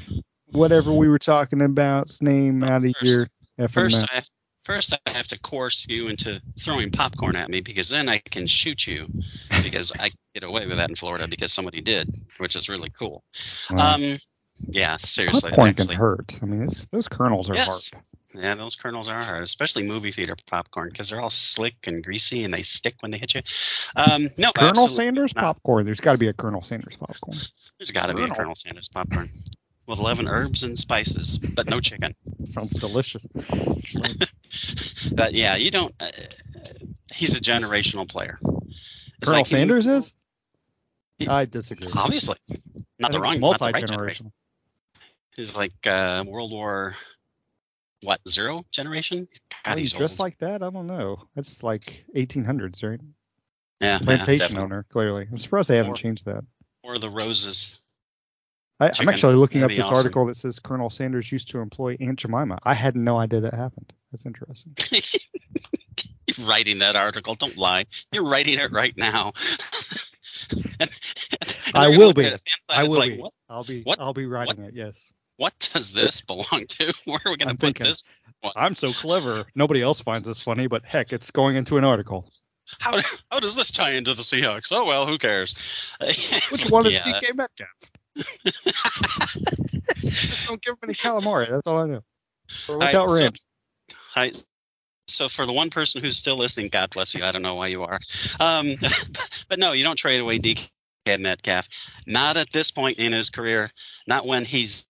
[0.52, 3.26] whatever we were talking about's name out of First- your
[3.58, 4.10] effing First, mouth.
[4.12, 4.22] I,
[4.64, 8.46] first I have to coerce you into throwing popcorn at me because then I can
[8.46, 9.06] shoot you
[9.62, 13.24] because I get away with that in Florida because somebody did, which is really cool.
[13.70, 13.94] Wow.
[13.96, 14.18] Um,
[14.68, 15.50] yeah, seriously.
[15.50, 16.38] Popcorn can hurt.
[16.42, 17.92] I mean, it's, those kernels are Yes.
[17.92, 18.04] hard.
[18.34, 22.44] Yeah, those kernels are hard, especially movie theater popcorn because they're all slick and greasy
[22.44, 23.42] and they stick when they hit you.
[23.96, 25.42] Um, no, Colonel Sanders not.
[25.56, 25.86] popcorn.
[25.86, 27.38] There's got to be a Colonel Sanders popcorn.
[27.78, 28.54] There's got to be a Colonel.
[28.54, 29.30] Sanders popcorn
[29.86, 32.14] with 11 herbs and spices, but no chicken.
[32.44, 33.22] Sounds delicious.
[35.12, 35.94] But yeah, you don't.
[36.00, 36.10] Uh,
[37.12, 38.38] he's a generational player.
[38.42, 40.12] It's Colonel like he- Sanders is?
[41.18, 41.88] He- I disagree.
[41.94, 42.36] Obviously,
[42.98, 44.20] not the I think wrong, the right
[45.38, 46.94] He's like uh, World War,
[48.02, 49.28] what zero generation?
[49.62, 50.18] How God, do you he's dress old.
[50.18, 50.64] like that?
[50.64, 51.22] I don't know.
[51.36, 53.00] That's like 1800s, right?
[53.80, 54.64] yeah, yeah, Plantation definitely.
[54.64, 55.28] owner, clearly.
[55.30, 56.44] I'm surprised they haven't Or- changed that.
[56.82, 57.78] Or the roses.
[58.80, 59.94] I, I'm actually looking up this awesome.
[59.96, 62.58] article that says Colonel Sanders used to employ Aunt Jemima.
[62.64, 63.92] I had no idea that happened.
[64.10, 64.74] That's interesting.
[66.26, 67.36] You're writing that article.
[67.36, 67.86] Don't lie.
[68.12, 69.32] You're writing it right now.
[70.80, 70.90] And-
[71.66, 72.24] and I will be.
[72.24, 73.20] at it, fan side, I will like, be.
[73.20, 73.82] What, I'll be.
[73.82, 74.74] what- I'll be writing it.
[74.74, 75.10] Yes.
[75.38, 76.92] What does this belong to?
[77.04, 78.02] Where are we going to put thinking, this?
[78.42, 78.52] What?
[78.56, 79.46] I'm so clever.
[79.54, 82.30] Nobody else finds this funny, but heck, it's going into an article.
[82.78, 84.72] How, how does this tie into the Seahawks?
[84.72, 85.54] Oh well, who cares?
[86.50, 87.68] Which one is yeah, DK Metcalf?
[89.96, 91.48] Just don't give him any calamari.
[91.48, 92.02] That's all I know.
[92.68, 93.46] Or All right, without so- ribs.
[94.14, 94.32] Hi.
[95.06, 97.24] So for the one person who's still listening, God bless you.
[97.24, 97.98] I don't know why you are.
[98.38, 98.74] Um,
[99.48, 100.68] but no, you don't trade away DK
[101.18, 101.66] Metcalf.
[102.06, 103.70] Not at this point in his career.
[104.06, 104.86] Not when he's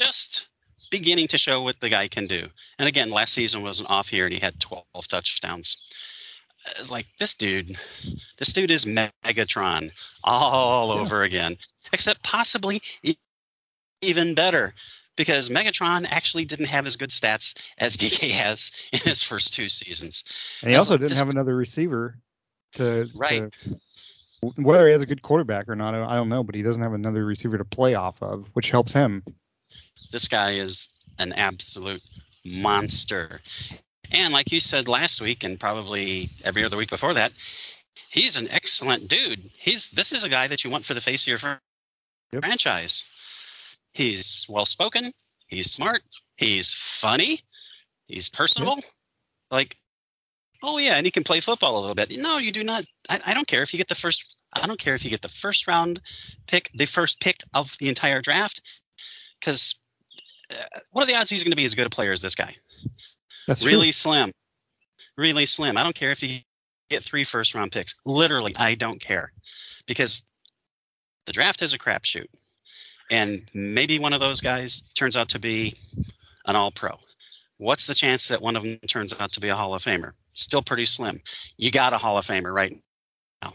[0.00, 0.46] just
[0.90, 2.48] beginning to show what the guy can do.
[2.78, 5.76] And again, last season was an off year and he had 12 touchdowns.
[6.78, 7.76] It's like this dude,
[8.38, 9.92] this dude is Megatron
[10.24, 11.00] all Yeah.
[11.00, 11.56] over again,
[11.92, 12.82] except possibly
[14.02, 14.74] even better
[15.16, 19.68] because Megatron actually didn't have as good stats as DK has in his first two
[19.68, 20.24] seasons.
[20.62, 22.16] And he also like didn't have another receiver
[22.74, 23.52] to, Right.
[23.62, 23.80] to
[24.56, 26.94] whether he has a good quarterback or not, I don't know, but he doesn't have
[26.94, 29.22] another receiver to play off of, which helps him.
[30.12, 30.88] This guy is
[31.18, 32.02] an absolute
[32.44, 33.40] monster.
[34.10, 37.32] And like you said last week, and probably every other week before that,
[38.10, 39.50] he's an excellent dude.
[39.56, 41.54] He's this is a guy that you want for the face of your fr-
[42.32, 42.44] Yep.
[42.44, 43.04] franchise.
[43.92, 45.12] He's well spoken.
[45.48, 46.02] He's smart.
[46.36, 47.40] He's funny.
[48.06, 48.78] He's personable.
[49.50, 49.76] Like,
[50.62, 52.16] oh yeah, and he can play football a little bit.
[52.16, 52.84] No, you do not.
[53.08, 54.24] I, I don't care if you get the first.
[54.52, 56.00] I don't care if you get the first round
[56.46, 58.62] pick, the first pick of the entire draft,
[59.40, 59.74] because
[60.50, 60.54] Uh,
[60.90, 62.54] what are the odds he's going to be as good a player as this guy?
[63.46, 64.32] That's really slim.
[65.16, 65.76] Really slim.
[65.76, 66.40] I don't care if you
[66.88, 67.94] get three first round picks.
[68.04, 69.32] Literally, I don't care
[69.86, 70.22] because
[71.26, 72.26] the draft is a crapshoot.
[73.10, 75.74] And maybe one of those guys turns out to be
[76.46, 76.98] an all pro.
[77.58, 80.12] What's the chance that one of them turns out to be a Hall of Famer?
[80.32, 81.20] Still pretty slim.
[81.56, 82.80] You got a Hall of Famer right
[83.42, 83.52] now.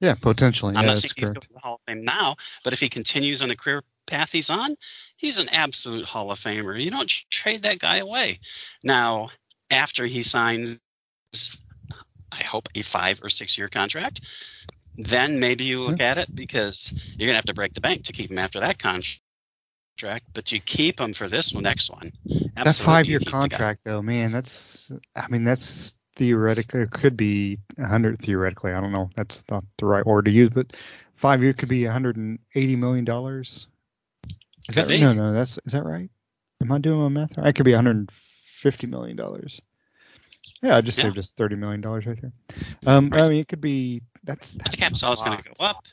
[0.00, 0.74] Yeah, potentially.
[0.74, 1.34] I'm yeah, not saying he's correct.
[1.34, 4.32] going to the Hall of Fame now, but if he continues on the career path
[4.32, 4.76] he's on,
[5.16, 6.82] he's an absolute Hall of Famer.
[6.82, 8.40] You don't trade that guy away.
[8.82, 9.30] Now,
[9.70, 10.78] after he signs,
[12.30, 14.20] I hope a five or six year contract,
[14.96, 16.02] then maybe you look hmm.
[16.02, 18.78] at it because you're gonna have to break the bank to keep him after that
[18.78, 19.20] contract.
[20.32, 22.12] But you keep him for this one, next one.
[22.56, 23.40] That five year keep the guy.
[23.40, 28.72] contract though, man, that's I mean that's theoretically it could be hundred theoretically.
[28.72, 29.10] I don't know.
[29.16, 30.72] That's not the right word to use, but
[31.14, 33.66] five year could be hundred and eighty million dollars.
[34.68, 35.00] Is Could that be.
[35.00, 36.10] no no that's is that right?
[36.60, 37.48] Am I doing my math right?
[37.48, 39.60] It could be hundred and fifty million dollars.
[40.62, 41.04] Yeah, I just Yeah.
[41.04, 42.32] saved us thirty million dollars right there.
[42.86, 45.64] Um, I mean, it could be that's, that's The cap saw is going to go
[45.64, 45.84] up.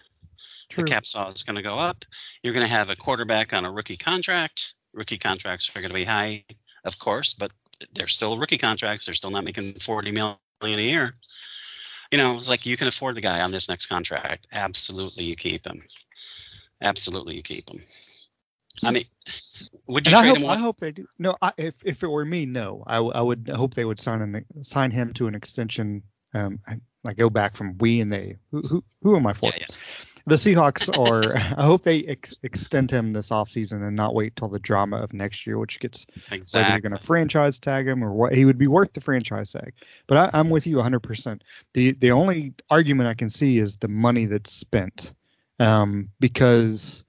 [0.69, 0.83] True.
[0.83, 2.05] The cap saw is going to go up.
[2.43, 4.75] You're going to have a quarterback on a rookie contract.
[4.93, 6.45] Rookie contracts are going to be high,
[6.83, 7.51] of course, but
[7.93, 9.05] they're still rookie contracts.
[9.05, 11.15] They're still not making 40 million a year.
[12.11, 14.47] You know, it's like you can afford the guy on this next contract.
[14.51, 15.83] Absolutely, you keep him.
[16.81, 17.79] Absolutely, you keep him.
[18.83, 19.05] I mean,
[19.87, 20.49] would you And I hope, him?
[20.49, 21.05] I hope they do.
[21.17, 22.83] No, I, if if it were me, no.
[22.85, 26.03] I, I would hope they would sign an sign him to an extension.
[26.33, 28.37] Um, I, I go back from we and they.
[28.51, 29.47] Who who, who am I for?
[29.47, 29.75] Yeah, yeah.
[30.29, 31.35] The Seahawks are.
[31.59, 35.11] I hope they ex- extend him this offseason and not wait till the drama of
[35.11, 38.35] next year, which gets whether you're going to franchise tag him or what.
[38.35, 39.73] He would be worth the franchise tag.
[40.07, 41.41] But I, I'm with you 100%.
[41.73, 45.13] The the only argument I can see is the money that's spent,
[45.59, 47.03] um, because,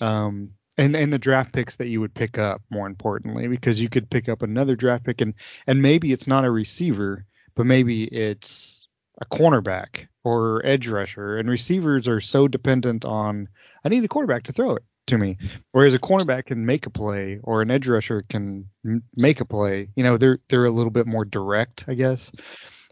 [0.00, 3.88] um, and and the draft picks that you would pick up more importantly because you
[3.88, 5.34] could pick up another draft pick and
[5.66, 8.88] and maybe it's not a receiver but maybe it's
[9.20, 13.48] a cornerback or edge rusher and receivers are so dependent on
[13.84, 15.36] I need a quarterback to throw it to me
[15.72, 19.44] whereas a cornerback can make a play or an edge rusher can m- make a
[19.44, 22.32] play you know they're they're a little bit more direct I guess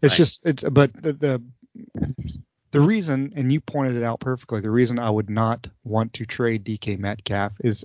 [0.02, 0.16] it's Right.
[0.16, 1.42] just it's but the, the
[2.72, 6.24] the reason, and you pointed it out perfectly, the reason I would not want to
[6.24, 7.84] trade DK Metcalf is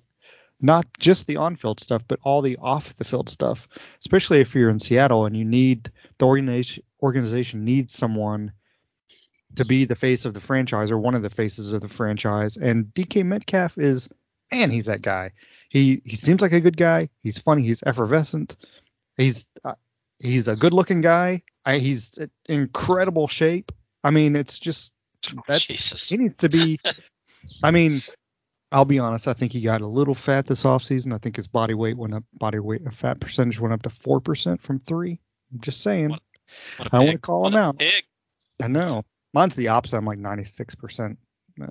[0.60, 3.68] not just the on-field stuff, but all the off-the-field stuff.
[4.00, 8.52] Especially if you're in Seattle and you need the organization needs someone
[9.56, 12.58] to be the face of the franchise or one of the faces of the franchise.
[12.58, 14.10] And DK Metcalf is,
[14.52, 15.32] man, he's that guy.
[15.70, 17.10] He he seems like a good guy.
[17.24, 17.64] He's funny.
[17.64, 18.56] He's effervescent.
[19.18, 19.74] He's uh,
[20.18, 21.44] he's a good-looking guy.
[21.66, 23.74] I, he's in incredible shape.
[24.08, 24.94] I mean, it's just
[25.48, 26.08] that Jesus.
[26.10, 26.80] he needs to be.
[27.64, 28.02] I mean,
[28.72, 29.28] I'll be honest.
[29.28, 31.14] I think he got a little fat this offseason.
[31.14, 32.24] I think his body weight went up.
[32.34, 35.20] Body weight, a fat percentage went up to four percent from three.
[35.54, 36.10] I'm just saying.
[36.12, 36.22] What
[36.78, 37.78] What I wanna call What him out.
[37.80, 38.04] pig.
[38.62, 39.04] I know.
[39.34, 39.98] Mine's the opposite.
[39.98, 41.18] I'm like 96 percent.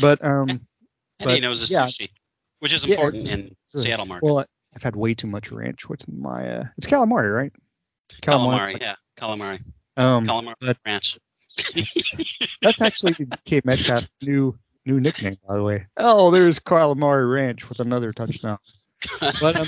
[0.00, 0.60] But um,
[1.20, 1.86] and he knows his yeah.
[1.86, 2.08] sushi,
[2.60, 4.26] which is Yeah, important it's- in a- Seattle market.
[4.26, 4.44] well,
[4.74, 6.48] I've had way too much ranch with my.
[6.58, 7.52] Uh, it's calamari, right?
[8.22, 9.62] calamari, yeah, calamari,
[9.98, 11.18] Um, calamari but- ranch.
[12.62, 15.86] That's actually DK Metcalf's new new nickname, by the way.
[15.96, 18.58] Oh, there's Calamari Ranch with another touchdown.
[19.40, 19.66] But um,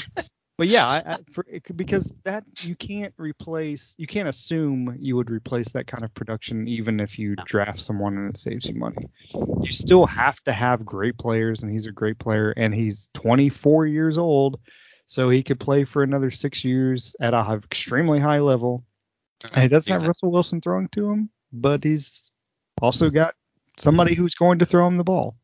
[0.58, 4.96] but yeah, I, I, for, it could, because that you can't replace, you can't assume
[5.00, 7.44] you would replace that kind of production even if you No.
[7.44, 9.08] draft someone and it saves you money.
[9.34, 13.86] You still have to have great players, and he's a great player, and he's 24
[13.86, 14.60] years old,
[15.06, 18.84] so he could play for another six years at a high, extremely high level.
[19.52, 22.30] And he doesn't have Russell Wilson throwing to him, but he's
[22.82, 23.34] also got
[23.78, 25.36] somebody who's going to throw him the ball.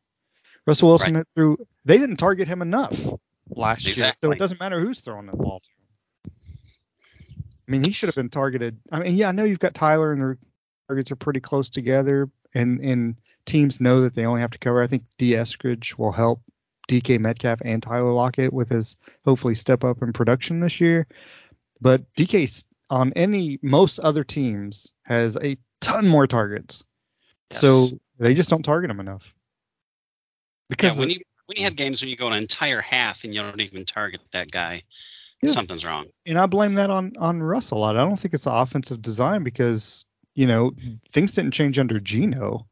[0.65, 1.25] Russell Wilson Right.
[1.35, 1.57] threw.
[1.85, 2.93] They didn't target him enough
[3.49, 5.61] last year, so it doesn't matter who's throwing the ball.
[5.61, 6.33] to him.
[7.67, 8.77] I mean, he should have been targeted.
[8.91, 10.37] I mean, yeah, I know you've got Tyler, and their
[10.87, 14.81] targets are pretty close together, and and teams know that they only have to cover.
[14.81, 15.31] I think D.
[15.31, 16.41] Eskridge will help
[16.89, 18.95] DK Metcalf and Tyler Lockett with his
[19.25, 21.07] hopefully step up in production this year.
[21.81, 26.83] But DK on any most other teams has a ton more targets.
[27.51, 27.87] So
[28.19, 29.23] they just don't target him enough.
[29.25, 29.33] Yeah,
[30.69, 33.41] Because when you when you have games when you go an entire half and you
[33.41, 34.83] don't even target that guy,
[35.41, 35.51] Yeah.
[35.51, 36.07] something's wrong.
[36.25, 37.95] and I blame that on on Russ a lot.
[37.95, 40.03] I don't think it's the offensive design because
[40.35, 40.73] you know
[41.11, 42.67] things didn't change under Geno,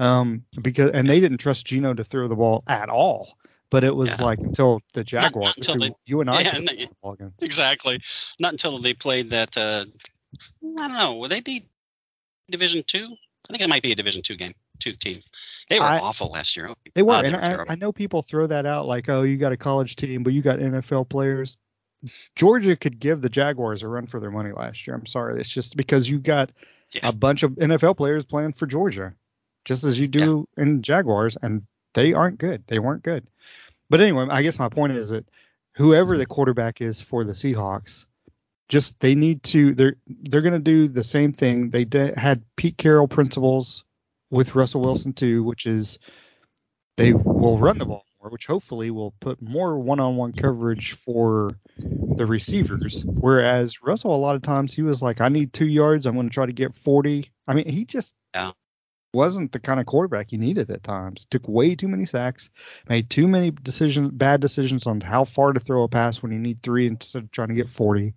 [0.00, 3.38] um, because and they didn't trust Geno to throw the ball at all.
[3.70, 4.24] But it was Yeah.
[4.24, 7.12] like until the Jaguars, until who they- you and I yeah, and they- the ball
[7.12, 7.42] against.
[7.42, 8.00] Exactly.
[8.38, 9.56] Not until they played that.
[9.56, 9.84] Uh,
[10.78, 11.14] I don't know.
[11.16, 11.66] Would they be
[12.50, 13.14] Division Two?
[13.48, 15.20] I think it might be a Division Two game, two team.
[15.68, 16.72] They were I- awful last year.
[16.94, 17.64] They were, Uh, and I.
[17.68, 20.40] I know people throw that out like, oh, you got a college team, but you
[20.42, 21.56] got NFL players.
[22.36, 24.94] Georgia could give the Jaguars a run for their money last year.
[24.96, 26.50] I'm sorry, it's just because you got
[26.92, 27.08] Yeah.
[27.08, 29.14] a bunch of NFL players playing for Georgia,
[29.64, 31.66] just as you do in Jaguars, and
[31.98, 32.62] they aren't good.
[32.68, 33.26] They weren't good.
[33.90, 35.28] But anyway, I guess my point is that
[35.74, 38.06] whoever the quarterback is for the Seahawks,
[38.68, 42.44] just they need to they're they're going to do the same thing they did, had
[42.54, 43.84] Pete Carroll principles
[44.30, 45.98] with Russell Wilson too, which is
[46.96, 51.50] they will run the ball more, which hopefully will put more one-on-one coverage for
[52.16, 53.06] the receivers.
[53.20, 56.28] Whereas Russell, a lot of times he was like, I need two yards, I'm going
[56.28, 57.28] to try to get 40.
[57.48, 58.52] I mean, he just Yeah.
[59.18, 61.26] Wasn't the kind of quarterback you needed at times.
[61.28, 62.50] Took way too many sacks,
[62.88, 66.38] made too many decisions, bad decisions on how far to throw a pass when you
[66.38, 68.14] need three instead of trying to get 40.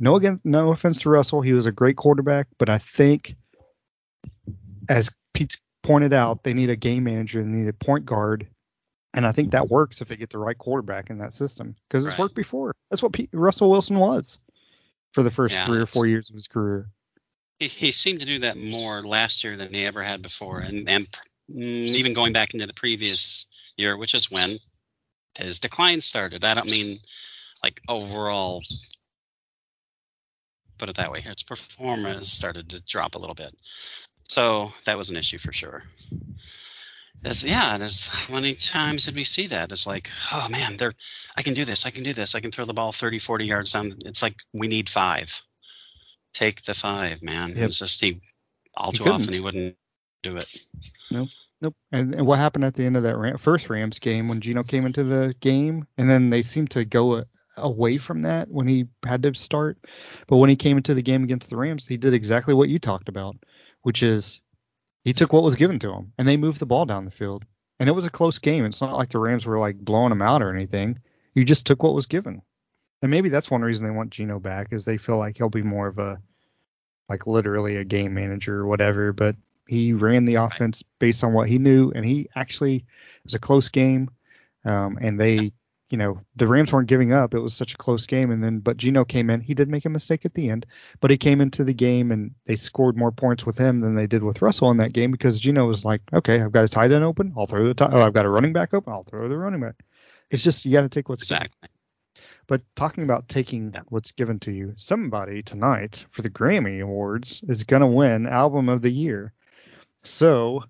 [0.00, 3.36] No again, no offense to Russell, he was a great quarterback, but I think,
[4.88, 8.48] as Pete's pointed out, they need a game manager, they need a point guard,
[9.14, 12.04] and I think that works if they get the right quarterback in that system because
[12.04, 12.74] it's worked before.
[12.90, 14.40] That's what Pete, Russell Wilson was
[15.12, 16.90] for the first Yeah, three or four years of his career.
[17.58, 20.88] He, he seemed to do that more last year than he ever had before, and
[20.88, 21.06] and
[21.50, 23.46] mm, even going back into the previous
[23.76, 24.58] year, which is when
[25.38, 26.44] his decline started.
[26.44, 26.98] I don't mean
[27.62, 28.62] like overall.
[30.78, 31.22] Put it that way.
[31.22, 33.56] His performance started to drop a little bit,
[34.28, 35.82] so that was an issue for sure.
[37.24, 39.72] It's, yeah, there's how many times did we see that?
[39.72, 40.92] It's like, oh man, they're
[41.36, 43.46] I can do this, I can do this, I can throw the ball 30, 40
[43.46, 43.96] yards down.
[44.04, 45.42] It's like we need five.
[46.36, 47.56] Take the five, man.
[47.56, 47.68] Yep.
[47.70, 48.20] It's just he
[48.76, 49.74] all He too often he wouldn't
[50.22, 50.48] do it.
[51.10, 51.30] Nope.
[51.90, 54.62] And, and what happened at the end of that Ram, first Rams game when Geno
[54.62, 57.24] came into the game, and then they seemed to go a,
[57.56, 59.78] away from that when he had to start.
[60.26, 62.78] But when he came into the game against the Rams, he did exactly what you
[62.78, 63.36] talked about,
[63.80, 64.42] which is
[65.04, 67.46] he took what was given to him and they moved the ball down the field.
[67.80, 68.66] And it was a close game.
[68.66, 70.98] It's not like the Rams were like blowing him out or anything.
[71.32, 72.42] You just took what was given.
[73.02, 75.62] And maybe that's one reason they want Geno back is they feel like he'll be
[75.62, 76.20] more of a
[77.08, 79.12] like literally a game manager or whatever.
[79.12, 79.36] But
[79.68, 83.38] he ran the offense based on what he knew, and he actually it was a
[83.38, 84.10] close game.
[84.64, 85.52] Um, and they,
[85.90, 87.34] you know, the Rams weren't giving up.
[87.34, 89.40] It was such a close game, and then but Geno came in.
[89.40, 90.66] He did make a mistake at the end,
[91.00, 94.06] but he came into the game and they scored more points with him than they
[94.06, 96.92] did with Russell in that game because Geno was like, okay, I've got a tight
[96.92, 97.90] end open, I'll throw the tight.
[97.92, 99.76] Oh, I've got a running back open, I'll throw the running back.
[100.30, 101.22] It's just you got to take what's.
[101.22, 101.68] Exactly.
[102.48, 103.82] But talking about taking Yeah.
[103.88, 108.68] what's given to you, somebody tonight for the Grammy Awards is going to win Album
[108.68, 109.32] of the Year.
[110.04, 110.62] So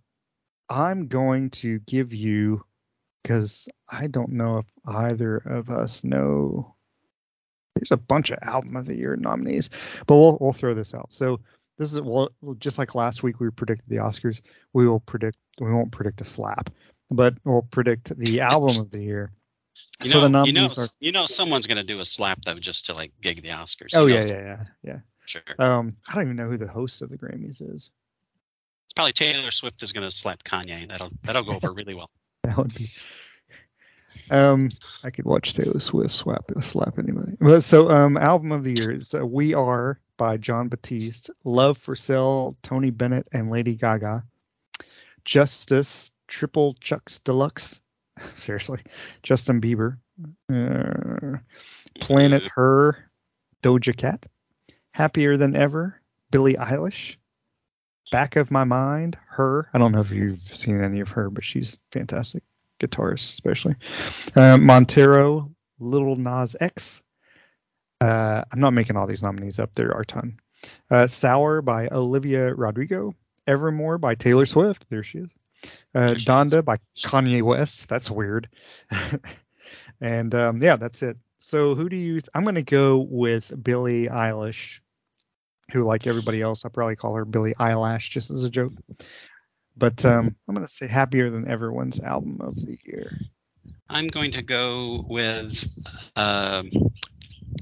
[0.69, 2.65] I'm going to give you,
[3.23, 6.75] because I don't know if either of us know.
[7.75, 9.69] There's a bunch of Album of the Year nominees,
[10.07, 11.13] but we'll we'll throw this out.
[11.13, 11.41] So
[11.77, 14.41] this is well, just like last week we predicted the Oscars.
[14.73, 15.37] We will predict.
[15.61, 16.71] We won't predict a slap,
[17.11, 19.31] but we'll predict the Album of the Year.
[20.03, 20.89] You so know, the you know, nominees are.
[21.01, 23.91] you know, someone's gonna do a slap though, just to like gig the Oscars.
[23.95, 24.99] Oh yeah, know, yeah, yeah, yeah.
[25.25, 25.43] Sure.
[25.59, 27.91] Um, I don't even know who the host of the Grammys is.
[28.85, 30.89] It's probably Taylor Swift is gonna slap Kanye.
[30.89, 32.11] That'll that'll go over really well.
[32.45, 32.89] That would be.
[34.31, 34.69] Um,
[35.03, 37.37] I could watch Taylor Swift slap slap anybody.
[37.41, 41.77] But so, um, album of the year is uh, "We Are" by Jon Batiste, "Love
[41.79, 44.25] for Sale" Tony Bennett and Lady Gaga,
[45.25, 47.81] "Justice" Triple Chucks Deluxe,
[48.37, 48.81] seriously,
[49.23, 49.99] Justin Bieber,
[50.53, 51.39] uh,
[52.01, 53.11] "Planet Her"
[53.63, 54.27] Doja Cat,
[54.93, 56.01] "Happier Than Ever"
[56.31, 57.17] Billie Eilish,
[58.11, 59.69] Back of My Mind, her.
[59.73, 62.43] I don't know if you've seen any of her, but she's fantastic
[62.81, 63.77] guitarist, especially.
[64.35, 67.03] Uh, Montero, Lil Nas X.
[68.01, 69.75] Uh, I'm not making all these nominees up.
[69.75, 70.39] There are a ton.
[70.91, 73.15] Uh, Sour by Olivia Rodrigo.
[73.47, 74.85] Evermore by Taylor Swift.
[74.91, 75.31] There she is.
[75.97, 77.89] Uh, Donda by Kanye West.
[77.89, 78.49] That's weird.
[80.01, 81.17] and um, yeah, that's it.
[81.39, 82.21] So who do you?
[82.35, 84.81] I'm gonna go with Billie Eilish
[85.73, 88.73] who, like everybody else, I probably call her Billie Eyelash just as a joke.
[89.77, 93.19] But um, I'm gonna say "Happier Than Everyone's" album of the year.
[93.89, 95.67] I'm going to go with
[96.17, 96.71] um,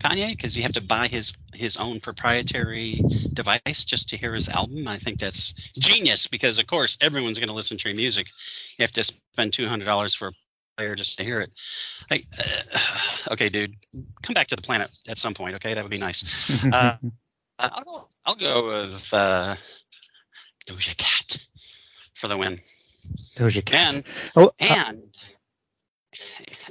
[0.00, 3.00] Kanye because you have to buy his his own proprietary
[3.32, 4.88] device just to hear his album.
[4.88, 8.26] I think that's genius because of course everyone's going to listen to your music.
[8.78, 10.32] You have to spend two hundred dollars for a
[10.76, 11.52] player just to hear it.
[12.10, 12.78] Like, uh,
[13.32, 13.74] okay, dude,
[14.22, 15.56] come back to the planet at some point.
[15.56, 16.24] Okay, that would be nice.
[16.64, 16.96] Uh,
[17.58, 18.08] I'll go.
[18.26, 19.56] I'll go with uh,
[20.66, 21.38] Doja Cat
[22.14, 22.58] for the win.
[23.36, 23.94] Doja Cat.
[23.94, 25.02] And oh, and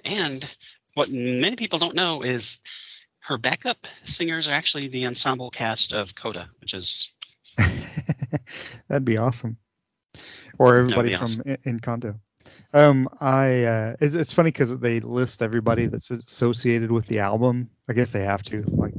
[0.04, 0.56] and
[0.94, 2.60] what many people don't know is
[3.24, 7.10] her backup singers are actually the ensemble cast of Coda, which is
[8.88, 9.58] that'd be awesome.
[10.60, 11.44] Or everybody from awesome.
[11.66, 12.20] Encanto.
[12.74, 17.70] Um, I uh, it's, it's funny because they list everybody that's associated with the album.
[17.90, 18.94] I guess they have to, like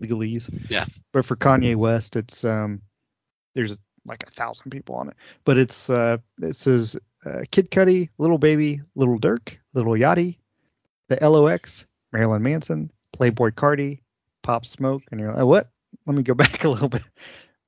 [0.00, 0.48] legalese.
[0.68, 0.84] Yeah.
[1.12, 2.82] But for Kanye West, it's um,
[3.54, 8.10] there's like a thousand people on it, but it's uh, it says uh, Kid Cudi,
[8.18, 10.36] Lil Baby, Lil Durk, Lil Yachty,
[11.08, 12.90] the LOX, Marilyn Manson,
[13.30, 14.00] Playboi Carti,
[14.42, 15.70] Pop Smoke, and you're like, oh, what?
[16.06, 17.02] Let me go back a little bit.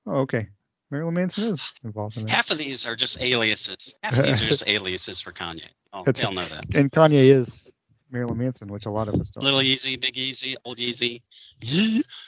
[0.06, 0.48] Oh, okay.
[0.90, 2.32] Marilyn Manson is involved in that.
[2.32, 3.94] Half of these are just aliases.
[4.02, 5.62] Half of these are just aliases for Kanye.
[5.92, 6.74] Oh, That's we all know that.
[6.74, 7.70] And Kanye is
[8.10, 9.44] Marilyn Manson, which a lot of us don't.
[9.44, 11.22] Little Easy, Big Easy, Old Easy.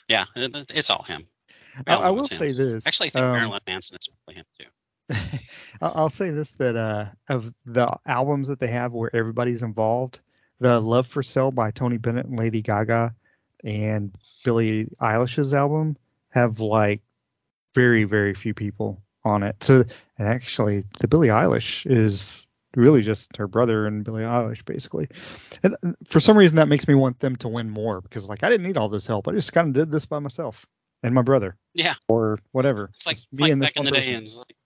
[0.08, 1.24] Yeah, it's all him.
[1.86, 2.86] I, I will say this.
[2.86, 5.38] Actually, I think um, Marilyn Manson is probably him too.
[5.82, 10.20] I'll I'll say this that uh, of the albums that they have where everybody's involved,
[10.60, 13.14] the Love for Sale by Tony Bennett and Lady Gaga,
[13.64, 15.96] and Billie Eilish's album
[16.30, 17.00] have like
[17.74, 19.56] very very few people on it.
[19.62, 19.84] So
[20.18, 25.08] and actually, the Billie Eilish is really just her brother and Billie Eilish basically.
[25.62, 25.76] And
[26.06, 28.66] for some reason, that makes me want them to win more because like I didn't
[28.66, 29.28] need all this help.
[29.28, 30.66] I just kind of did this by myself
[31.02, 32.90] and my brother Yeah, or whatever.
[32.94, 34.14] it's like, me like and back in the day, person.
[34.14, 34.56] and it's like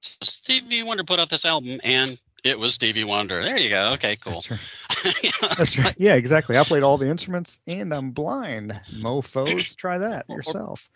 [0.00, 3.42] so Stevie Wonder put out this album, and it was Stevie Wonder.
[3.42, 3.92] There you go.
[3.94, 4.42] Okay, cool.
[4.42, 5.22] That's right.
[5.24, 5.94] You know, That's right.
[5.98, 6.58] Yeah, exactly.
[6.58, 8.78] I played all the instruments and I'm blind.
[8.92, 10.88] Mofos, try that Or- yourself.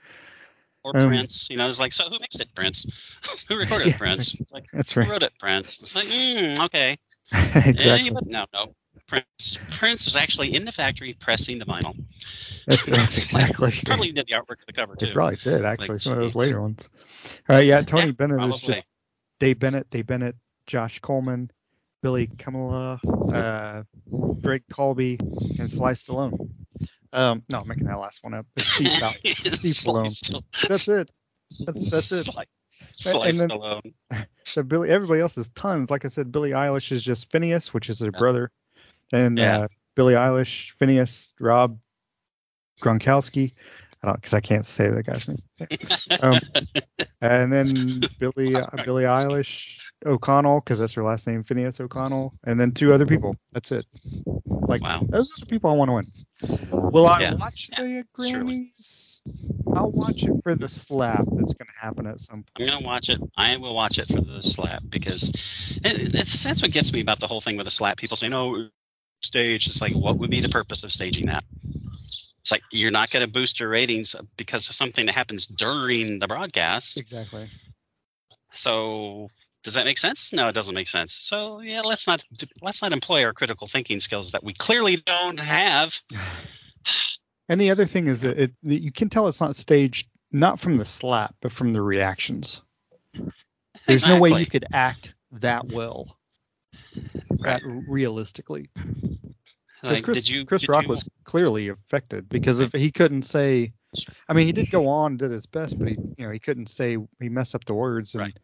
[0.84, 2.86] Or Um, Prince, you know, it's like, so who mixed it, Prince?
[3.48, 4.34] who recorded Yeah, Prince?
[4.34, 5.78] It's like, That's who wrote it, Prince?
[5.82, 6.98] It's like, mm, okay.
[7.32, 8.10] Eh, exactly.
[8.10, 8.74] but no, no.
[9.06, 11.96] Prince Prince was actually in the factory pressing the vinyl.
[12.66, 13.72] That's, that's exactly.
[13.84, 15.06] Probably did the artwork of the cover too.
[15.06, 15.88] It probably did actually.
[15.88, 16.88] like, some of those later ones.
[17.48, 18.86] Uh, yeah, Tony Yeah, Bennett is just
[19.40, 20.36] Dave Bennett, Dave Bennett,
[20.68, 21.50] Josh Coleman,
[22.02, 23.00] Billy Kamala,
[23.32, 23.82] uh,
[24.42, 25.18] Greg Colby,
[25.58, 26.50] and Sly Stallone.
[27.12, 28.46] Um, no, I'm making that last one up.
[28.56, 30.42] It's Steve, Steve Stallone.
[30.68, 31.10] That's it.
[31.66, 32.24] That's that's it.
[33.00, 33.94] Slice, And then- Stallone.
[34.44, 35.90] So Billy, everybody else is tons.
[35.90, 38.18] Like I said, Billie Eilish is just Finneas, which is her Yeah.
[38.18, 38.50] brother,
[39.12, 39.58] and Yeah.
[39.58, 41.78] uh, Billie Eilish, Finneas, Rob
[42.80, 43.52] Gronkowski.
[44.02, 45.42] I don't because I can't say the guy's name.
[46.22, 46.38] Um,
[47.20, 52.58] and then Billy uh, Billie Eilish O'Connell because that's her last name, Finneas O'Connell, and
[52.60, 53.36] then two other people.
[53.52, 53.86] That's it.
[54.68, 55.06] Like Wow.
[55.10, 56.06] those are the people I want to win.
[56.92, 57.34] Will I Yeah.
[57.34, 58.54] watch Yeah, the surely.
[58.54, 59.20] Grammys?
[59.74, 62.68] I'll watch it for the slap that's going to happen at some point.
[62.70, 63.20] I'm gonna watch it.
[63.36, 67.20] I will watch it for the slap because it, it's, that's what gets me about
[67.20, 67.96] the whole thing with the slap.
[67.98, 68.68] People say, "No,
[69.22, 71.44] stage." It's like, what would be the purpose of staging that?
[72.40, 76.18] It's like you're not going to boost your ratings because of something that happens during
[76.18, 76.98] the broadcast.
[76.98, 77.46] Exactly.
[78.54, 79.28] So
[79.64, 80.32] does that make sense?
[80.32, 81.12] No, it doesn't make sense.
[81.12, 82.24] So yeah, let's not
[82.62, 85.98] let's not employ our critical thinking skills that we clearly don't have.
[87.50, 90.60] And the other thing is that it that you can tell it's not staged not
[90.60, 92.60] from the slap, but from the reactions.
[93.86, 96.14] There's no way you could act that well,
[96.94, 97.42] Right.
[97.42, 98.68] that realistically.
[99.82, 103.22] Like, Chris, did you Chris did Rock you- was clearly affected because if he couldn't
[103.22, 103.72] say,
[104.28, 106.68] I mean, he did go on, did his best, but he, you know, he couldn't
[106.68, 108.36] say he messed up the words, and Right.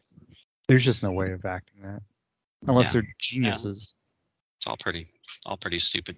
[0.69, 2.03] There's just no way of acting that
[2.67, 2.93] unless Yeah.
[3.03, 3.95] they're geniuses.
[4.59, 5.07] It's all pretty
[5.47, 6.17] all pretty stupid.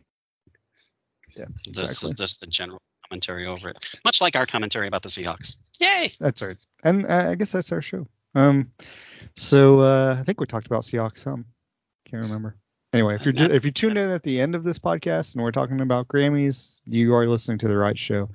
[1.37, 2.11] Yeah, This exactly.
[2.11, 3.79] is just the general commentary over it.
[4.05, 5.57] Much like our commentary about the Seahawks.
[5.81, 6.13] Yay!
[6.19, 6.57] That's right.
[6.83, 8.07] And uh, I guess that's our show.
[8.35, 8.71] Um,
[9.37, 11.45] so uh, I think we talked about Seahawks some.
[12.09, 12.57] Can't remember.
[12.93, 15.43] Anyway, if you're ju- if you tuned in at the end of this podcast and
[15.43, 18.31] we're talking about Grammys, you are listening to the right show.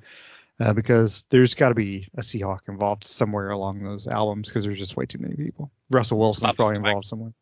[0.62, 4.78] Uh, because there's got to be a Seahawk involved somewhere along those albums because there's
[4.78, 5.72] just way too many people.
[5.90, 6.88] Russell Wilson's Bobby probably Wagner.
[6.90, 7.32] involved somewhere.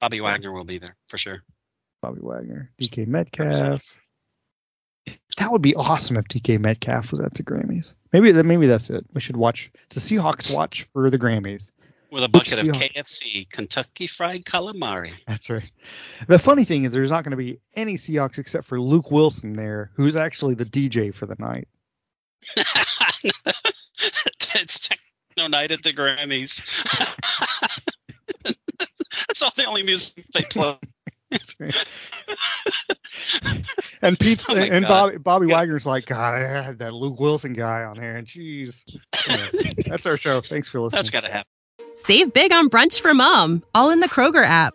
[0.00, 1.44] Bobby Wagner will be there for sure.
[2.02, 3.82] Bobby Wagner, DK Metcalf.
[5.36, 7.94] That would be awesome if DK Metcalf was at the Grammys.
[8.12, 9.06] Maybe that maybe that's it.
[9.12, 9.70] We should watch.
[9.84, 11.70] It's a Seahawks watch for the Grammys.
[12.10, 12.92] With a bucket of Seahawk?
[12.94, 15.12] KFC, Kentucky Fried Calamari.
[15.28, 15.70] That's right.
[16.26, 19.54] The funny thing is, there's not going to be any Seahawks except for Luke Willson
[19.54, 21.68] there, who's actually the DJ for the night.
[24.54, 26.60] it's techno night at the Grammys.
[29.28, 30.76] That's all the only music they play.
[34.02, 34.88] And Pete's Oh and God.
[34.88, 35.54] Bobby, Bobby Yeah.
[35.54, 38.76] Wagner's like, God, I had that Luke Willson guy on there, and jeez.
[39.28, 40.40] Anyway, that's our show.
[40.40, 40.98] Thanks for listening.
[40.98, 41.50] That's got to happen.
[41.94, 44.74] Save big on brunch for mom, all in the Kroger app.